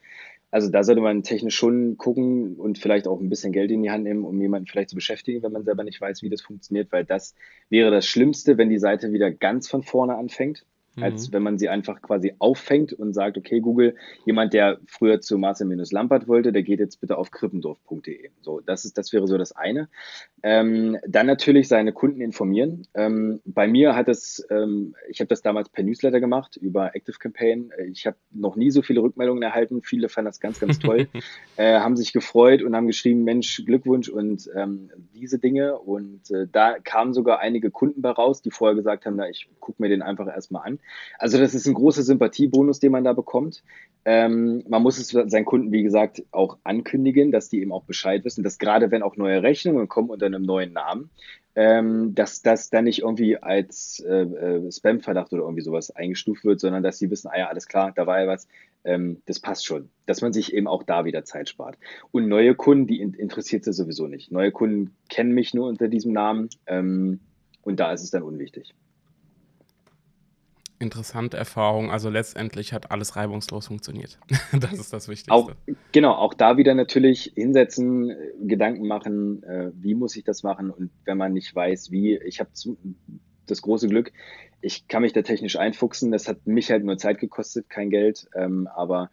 Also 0.52 0.70
da 0.70 0.84
sollte 0.84 1.02
man 1.02 1.22
technisch 1.24 1.56
schon 1.56 1.98
gucken 1.98 2.56
und 2.56 2.80
vielleicht 2.80 3.08
auch 3.08 3.20
ein 3.20 3.30
bisschen 3.30 3.52
Geld 3.52 3.70
in 3.70 3.84
die 3.84 3.92
Hand 3.92 4.04
nehmen, 4.04 4.26
um 4.26 4.42
jemanden 4.42 4.68
vielleicht 4.68 4.90
zu 4.90 4.96
beschäftigen, 4.96 5.44
wenn 5.44 5.52
man 5.52 5.64
selber 5.64 5.84
nicht 5.84 6.02
weiß, 6.02 6.24
wie 6.24 6.30
das 6.30 6.42
funktioniert, 6.42 6.92
weil 6.92 7.06
das 7.06 7.36
wäre 7.70 7.92
das 7.92 8.08
Schlimmste, 8.08 8.58
wenn 8.58 8.70
die 8.70 8.80
Seite 8.80 9.12
wieder 9.14 9.32
ganz 9.32 9.70
von 9.70 9.84
vorne 9.84 10.16
anfängt 10.16 10.66
als 11.02 11.28
mhm. 11.28 11.34
wenn 11.34 11.44
man 11.44 11.58
sie 11.58 11.70
einfach 11.70 12.02
quasi 12.02 12.34
auffängt 12.40 12.94
und 12.94 13.14
sagt, 13.14 13.38
okay, 13.38 13.60
Google, 13.60 13.96
jemand, 14.26 14.54
der 14.54 14.80
früher 14.88 15.22
zu 15.22 15.38
Marcel-Lampert 15.38 16.28
wollte, 16.28 16.52
der 16.52 16.64
geht 16.64 16.80
jetzt 16.80 17.02
bitte 17.02 17.18
auf 17.18 17.32
krippendorf.de. 17.32 18.30
So, 18.42 18.60
das 18.60 18.86
ist, 18.86 18.98
das 18.98 19.14
wäre 19.14 19.28
so 19.28 19.38
das 19.38 19.52
eine. 19.52 19.90
Ähm, 20.42 20.98
dann 21.08 21.28
natürlich 21.28 21.68
seine 21.68 21.92
Kunden 21.92 22.22
informieren. 22.22 22.88
Ähm, 22.94 23.42
bei 23.46 23.68
mir 23.68 23.96
hat 23.96 24.08
es, 24.08 24.46
ähm, 24.50 24.96
ich 25.10 25.20
habe 25.20 25.28
das 25.28 25.42
damals 25.42 25.70
per 25.70 25.84
Newsletter 25.84 26.20
gemacht 26.20 26.58
über 26.58 26.96
Active 26.96 27.18
Campaign. 27.18 27.72
Ich 27.92 28.06
habe 28.06 28.18
noch 28.32 28.56
nie 28.56 28.72
so 28.72 28.82
viele 28.82 29.02
Rückmeldungen 29.02 29.44
erhalten. 29.44 29.82
Viele 29.82 30.10
fanden 30.10 30.28
das 30.28 30.40
ganz, 30.40 30.60
ganz 30.60 30.80
toll, 30.80 31.08
äh, 31.58 31.80
haben 31.80 31.98
sich 31.98 32.14
gefreut 32.14 32.62
und 32.64 32.76
haben 32.76 32.88
geschrieben, 32.88 33.24
Mensch, 33.24 33.64
Glückwunsch 33.66 34.10
und 34.10 34.50
ähm, 34.56 34.90
diese 35.14 35.40
Dinge. 35.40 35.78
Und 35.78 36.32
äh, 36.32 36.48
da 36.52 36.80
kamen 36.80 37.14
sogar 37.14 37.40
einige 37.40 37.72
Kunden 37.72 38.02
bei 38.02 38.12
raus, 38.12 38.42
die 38.42 38.52
vorher 38.52 38.76
gesagt 38.76 39.06
haben, 39.06 39.16
na, 39.18 39.30
ich 39.30 39.50
gucke 39.60 39.82
mir 39.82 39.90
den 39.90 40.02
einfach 40.02 40.28
erstmal 40.28 40.66
an. 40.66 40.80
Also 41.18 41.38
das 41.38 41.54
ist 41.54 41.68
ein 41.68 41.74
großer 41.74 42.04
Sympathiebonus, 42.04 42.80
den 42.80 42.92
man 42.92 43.04
da 43.04 43.14
bekommt. 43.14 43.64
Ähm, 44.06 44.64
man 44.68 44.82
muss 44.82 44.98
es 44.98 45.10
seinen 45.10 45.46
Kunden, 45.46 45.72
wie 45.72 45.84
gesagt, 45.84 46.24
auch 46.32 46.58
ankündigen, 46.64 47.32
dass 47.32 47.50
die 47.50 47.62
eben 47.62 47.72
auch 47.72 47.84
Bescheid 47.84 48.24
wissen, 48.24 48.44
dass 48.44 48.58
gerade 48.58 48.92
wenn 48.92 49.04
auch 49.04 49.18
neue 49.18 49.44
Rechnungen 49.44 49.88
kommen 49.88 50.10
unter 50.10 50.26
einem 50.26 50.44
neuen 50.44 50.74
Namen, 50.74 51.10
ähm, 51.56 52.16
dass 52.16 52.42
das 52.42 52.70
dann 52.70 52.86
nicht 52.86 53.00
irgendwie 53.00 53.38
als 53.38 54.00
äh, 54.00 54.22
äh, 54.22 54.72
Spam-Verdacht 54.72 55.34
oder 55.34 55.44
irgendwie 55.44 55.62
sowas 55.62 55.92
eingestuft 55.92 56.46
wird, 56.46 56.62
sondern 56.62 56.84
dass 56.84 56.98
sie 56.98 57.12
wissen, 57.12 57.28
ah 57.28 57.38
ja, 57.38 57.48
alles 57.48 57.68
klar, 57.68 57.92
da 57.94 58.08
war 58.08 58.22
ja 58.22 58.28
was, 58.28 58.48
ähm, 58.86 59.22
das 59.26 59.42
passt 59.42 59.66
schon. 59.66 59.90
Dass 60.06 60.22
man 60.22 60.32
sich 60.32 60.54
eben 60.54 60.68
auch 60.68 60.84
da 60.84 61.04
wieder 61.04 61.26
Zeit 61.26 61.50
spart. 61.50 61.78
Und 62.12 62.30
neue 62.30 62.56
Kunden, 62.56 62.88
die 62.88 63.02
in 63.02 63.14
interessiert 63.14 63.66
sie 63.66 63.74
sowieso 63.74 64.08
nicht. 64.08 64.32
Neue 64.32 64.52
Kunden 64.52 64.96
kennen 65.10 65.34
mich 65.34 65.54
nur 65.54 65.68
unter 65.68 65.90
diesem 65.90 66.14
Namen 66.14 66.50
ähm, 66.68 67.20
und 67.64 67.80
da 67.82 67.92
ist 67.92 68.04
es 68.04 68.12
dann 68.12 68.24
unwichtig 68.24 68.74
interessante 70.80 71.38
Erfahrung. 71.38 71.92
Also 71.92 72.10
letztendlich 72.10 72.74
hat 72.74 72.92
alles 72.92 73.16
reibungslos 73.16 73.68
funktioniert. 73.68 74.18
das 74.60 74.74
ist 74.74 74.94
das 74.94 75.08
Wichtigste. 75.08 75.34
Auch, 75.34 75.52
genau, 75.92 76.14
auch 76.14 76.34
da 76.34 76.58
wieder 76.58 76.74
natürlich 76.74 77.34
hinsetzen, 77.36 78.16
Gedanken 78.42 78.88
machen, 78.88 79.44
äh, 79.44 79.72
wie 79.74 79.96
muss 79.96 80.16
ich 80.16 80.24
das 80.24 80.44
machen 80.44 80.72
und 80.72 80.90
wenn 81.06 81.18
man 81.18 81.34
nicht 81.34 81.54
weiß, 81.54 81.92
wie. 81.92 82.18
Ich 82.18 82.40
habe 82.40 82.50
das 83.46 83.62
große 83.62 83.88
Glück, 83.88 84.12
ich 84.62 84.88
kann 84.88 85.02
mich 85.02 85.14
da 85.14 85.22
technisch 85.22 85.58
einfuchsen. 85.58 86.12
Das 86.12 86.28
hat 86.28 86.46
mich 86.48 86.72
halt 86.72 86.84
nur 86.84 86.98
Zeit 86.98 87.20
gekostet, 87.20 87.70
kein 87.70 87.90
Geld. 87.90 88.28
Ähm, 88.36 88.68
aber 88.74 89.10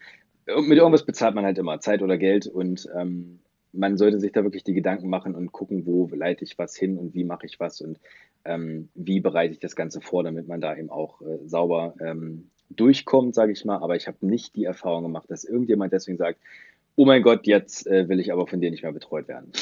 mit 0.47 0.79
irgendwas 0.79 1.05
bezahlt 1.05 1.35
man 1.35 1.45
halt 1.45 1.59
immer 1.59 1.81
Zeit 1.81 2.03
oder 2.03 2.17
Geld 2.17 2.47
und 2.47 2.89
ähm, 2.97 3.41
man 3.77 3.97
sollte 3.97 4.21
sich 4.21 4.33
da 4.33 4.43
wirklich 4.43 4.65
die 4.65 4.75
Gedanken 4.75 5.09
machen 5.09 5.35
und 5.35 5.53
gucken, 5.53 5.87
wo 5.87 6.09
leite 6.13 6.45
ich 6.45 6.59
was 6.59 6.77
hin 6.77 6.99
und 6.99 7.15
wie 7.15 7.25
mache 7.25 7.47
ich 7.47 7.61
was 7.61 7.81
und 7.81 7.99
ähm, 8.45 8.89
wie 8.95 9.21
bereite 9.21 9.53
ich 9.53 9.61
das 9.61 9.77
Ganze 9.77 10.01
vor, 10.01 10.23
damit 10.23 10.49
man 10.49 10.61
da 10.61 10.77
eben 10.77 10.91
auch 10.91 11.21
äh, 11.23 11.39
sauber 11.47 11.95
ähm, 12.01 12.51
durchkommt, 12.71 13.35
sage 13.35 13.53
ich 13.53 13.65
mal. 13.65 13.79
Aber 13.79 13.97
ich 13.97 14.07
habe 14.07 14.25
nicht 14.27 14.57
die 14.57 14.65
Erfahrung 14.65 15.05
gemacht, 15.05 15.31
dass 15.31 15.45
irgendjemand 15.45 15.93
deswegen 15.93 16.19
sagt, 16.19 16.39
oh 16.97 17.05
mein 17.05 17.23
Gott, 17.23 17.47
jetzt 17.47 17.87
äh, 17.87 18.09
will 18.09 18.21
ich 18.21 18.33
aber 18.33 18.47
von 18.47 18.61
dir 18.61 18.71
nicht 18.71 18.83
mehr 18.83 18.93
betreut 18.93 19.29
werden. 19.29 19.53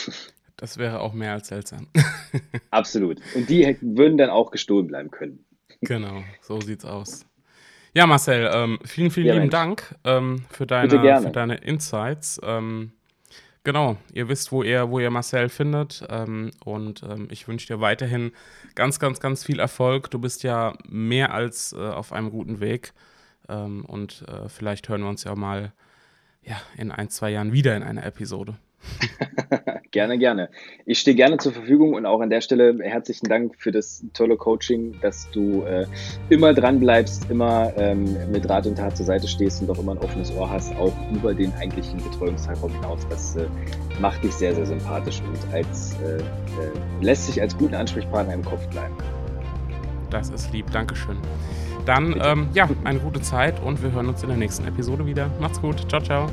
Das 0.57 0.79
wäre 0.79 1.00
auch 1.00 1.12
mehr 1.12 1.33
als 1.33 1.48
seltsam. 1.48 1.88
Absolut. 2.70 3.20
Und 3.35 3.50
die 3.50 3.77
würden 3.81 4.16
dann 4.16 4.31
auch 4.31 4.53
gestohlen 4.53 4.87
bleiben 4.87 5.11
können. 5.11 5.44
Genau, 5.81 6.22
so 6.42 6.61
sieht's 6.61 6.85
aus. 6.85 7.27
Ja, 7.92 8.07
Marcel, 8.07 8.48
ähm, 8.55 8.79
vielen, 8.85 9.11
vielen 9.11 9.27
ja, 9.27 9.33
lieben 9.35 9.42
Mensch. 9.46 9.53
Dank 9.53 9.94
ähm, 10.05 10.44
für, 10.50 10.64
deine, 10.64 11.20
für 11.22 11.31
deine 11.31 11.57
Insights. 11.57 12.40
Ähm, 12.44 12.92
Genau, 13.64 13.96
ihr 14.12 14.29
wisst, 14.29 14.53
wo 14.53 14.62
ihr, 14.62 14.90
wo 14.90 14.98
ihr 14.98 15.11
Marcel 15.11 15.48
findet. 15.48 16.07
Ähm, 16.11 16.50
und 16.64 17.03
ähm, 17.03 17.29
ich 17.31 17.48
wünsche 17.48 17.66
dir 17.66 17.81
weiterhin 17.81 18.33
ganz, 18.74 18.98
ganz, 18.98 19.20
ganz 19.20 19.42
viel 19.42 19.59
Erfolg. 19.59 20.11
Du 20.11 20.18
bist 20.18 20.42
ja 20.42 20.74
mehr 20.87 21.33
als 21.33 21.72
äh, 21.72 21.79
auf 21.79 22.12
einem 22.12 22.31
guten 22.31 22.61
Weg. 22.61 22.92
Ähm, 23.48 23.87
und 23.87 24.22
äh, 24.29 24.50
vielleicht 24.50 24.90
hören 24.90 25.00
wir 25.00 25.09
uns 25.09 25.24
ja 25.24 25.35
mal 25.35 25.72
ja, 26.42 26.61
in 26.77 26.92
ein, 26.92 27.09
zwei 27.09 27.31
Jahren 27.31 27.55
wieder 27.55 27.74
in 27.74 27.83
einer 27.83 28.05
Episode. 28.05 28.57
Gerne, 29.95 30.19
gerne. 30.19 30.49
Ich 30.87 30.99
stehe 30.99 31.15
gerne 31.15 31.37
zur 31.37 31.53
Verfügung 31.53 31.95
und 31.95 32.05
auch 32.05 32.21
an 32.21 32.29
der 32.29 32.41
Stelle 32.41 32.77
herzlichen 32.83 33.29
Dank 33.29 33.55
für 33.55 33.71
das 33.71 34.05
tolle 34.13 34.37
Coaching, 34.37 34.97
dass 35.01 35.31
du 35.31 35.63
äh, 35.63 35.87
immer 36.31 36.53
dran 36.53 36.81
bleibst, 36.81 37.31
immer 37.31 37.73
ähm, 37.77 38.17
mit 38.33 38.51
Rat 38.51 38.67
und 38.67 38.75
Tat 38.75 38.97
zur 38.97 39.07
Seite 39.07 39.29
stehst 39.29 39.63
und 39.63 39.71
auch 39.71 39.79
immer 39.79 39.93
ein 39.93 39.99
offenes 39.99 40.35
Ohr 40.35 40.51
hast, 40.51 40.75
auch 40.75 40.93
über 41.13 41.33
den 41.33 41.55
eigentlichen 41.61 41.99
Betreuungszeitraum 41.99 42.73
hinaus. 42.73 43.07
Das 43.09 43.37
äh, 43.37 43.47
macht 44.01 44.25
dich 44.25 44.33
sehr, 44.33 44.53
sehr 44.53 44.67
sympathisch 44.67 45.23
und 45.29 45.55
als, 45.55 45.97
äh, 46.01 46.17
äh 46.17 46.23
lässt 47.01 47.27
sich 47.27 47.41
als 47.41 47.57
guten 47.57 47.77
Ansprechpartner 47.77 48.35
im 48.35 48.45
Kopf 48.45 48.67
bleiben. 48.71 48.97
Das 50.11 50.29
ist 50.31 50.53
lieb, 50.53 50.73
Dankeschön. 50.73 51.19
Dann, 51.87 52.21
ähm, 52.21 52.49
ja, 52.53 52.69
eine 52.83 52.99
gute 52.99 53.23
Zeit 53.23 53.63
und 53.63 53.81
wir 53.81 53.93
hören 53.93 54.09
uns 54.09 54.25
in 54.25 54.29
der 54.29 54.39
nächsten 54.39 54.67
Episode 54.67 55.07
wieder. 55.07 55.31
Macht's 55.41 55.61
gut. 55.61 55.89
Ciao, 55.89 56.03
ciao. 56.03 56.27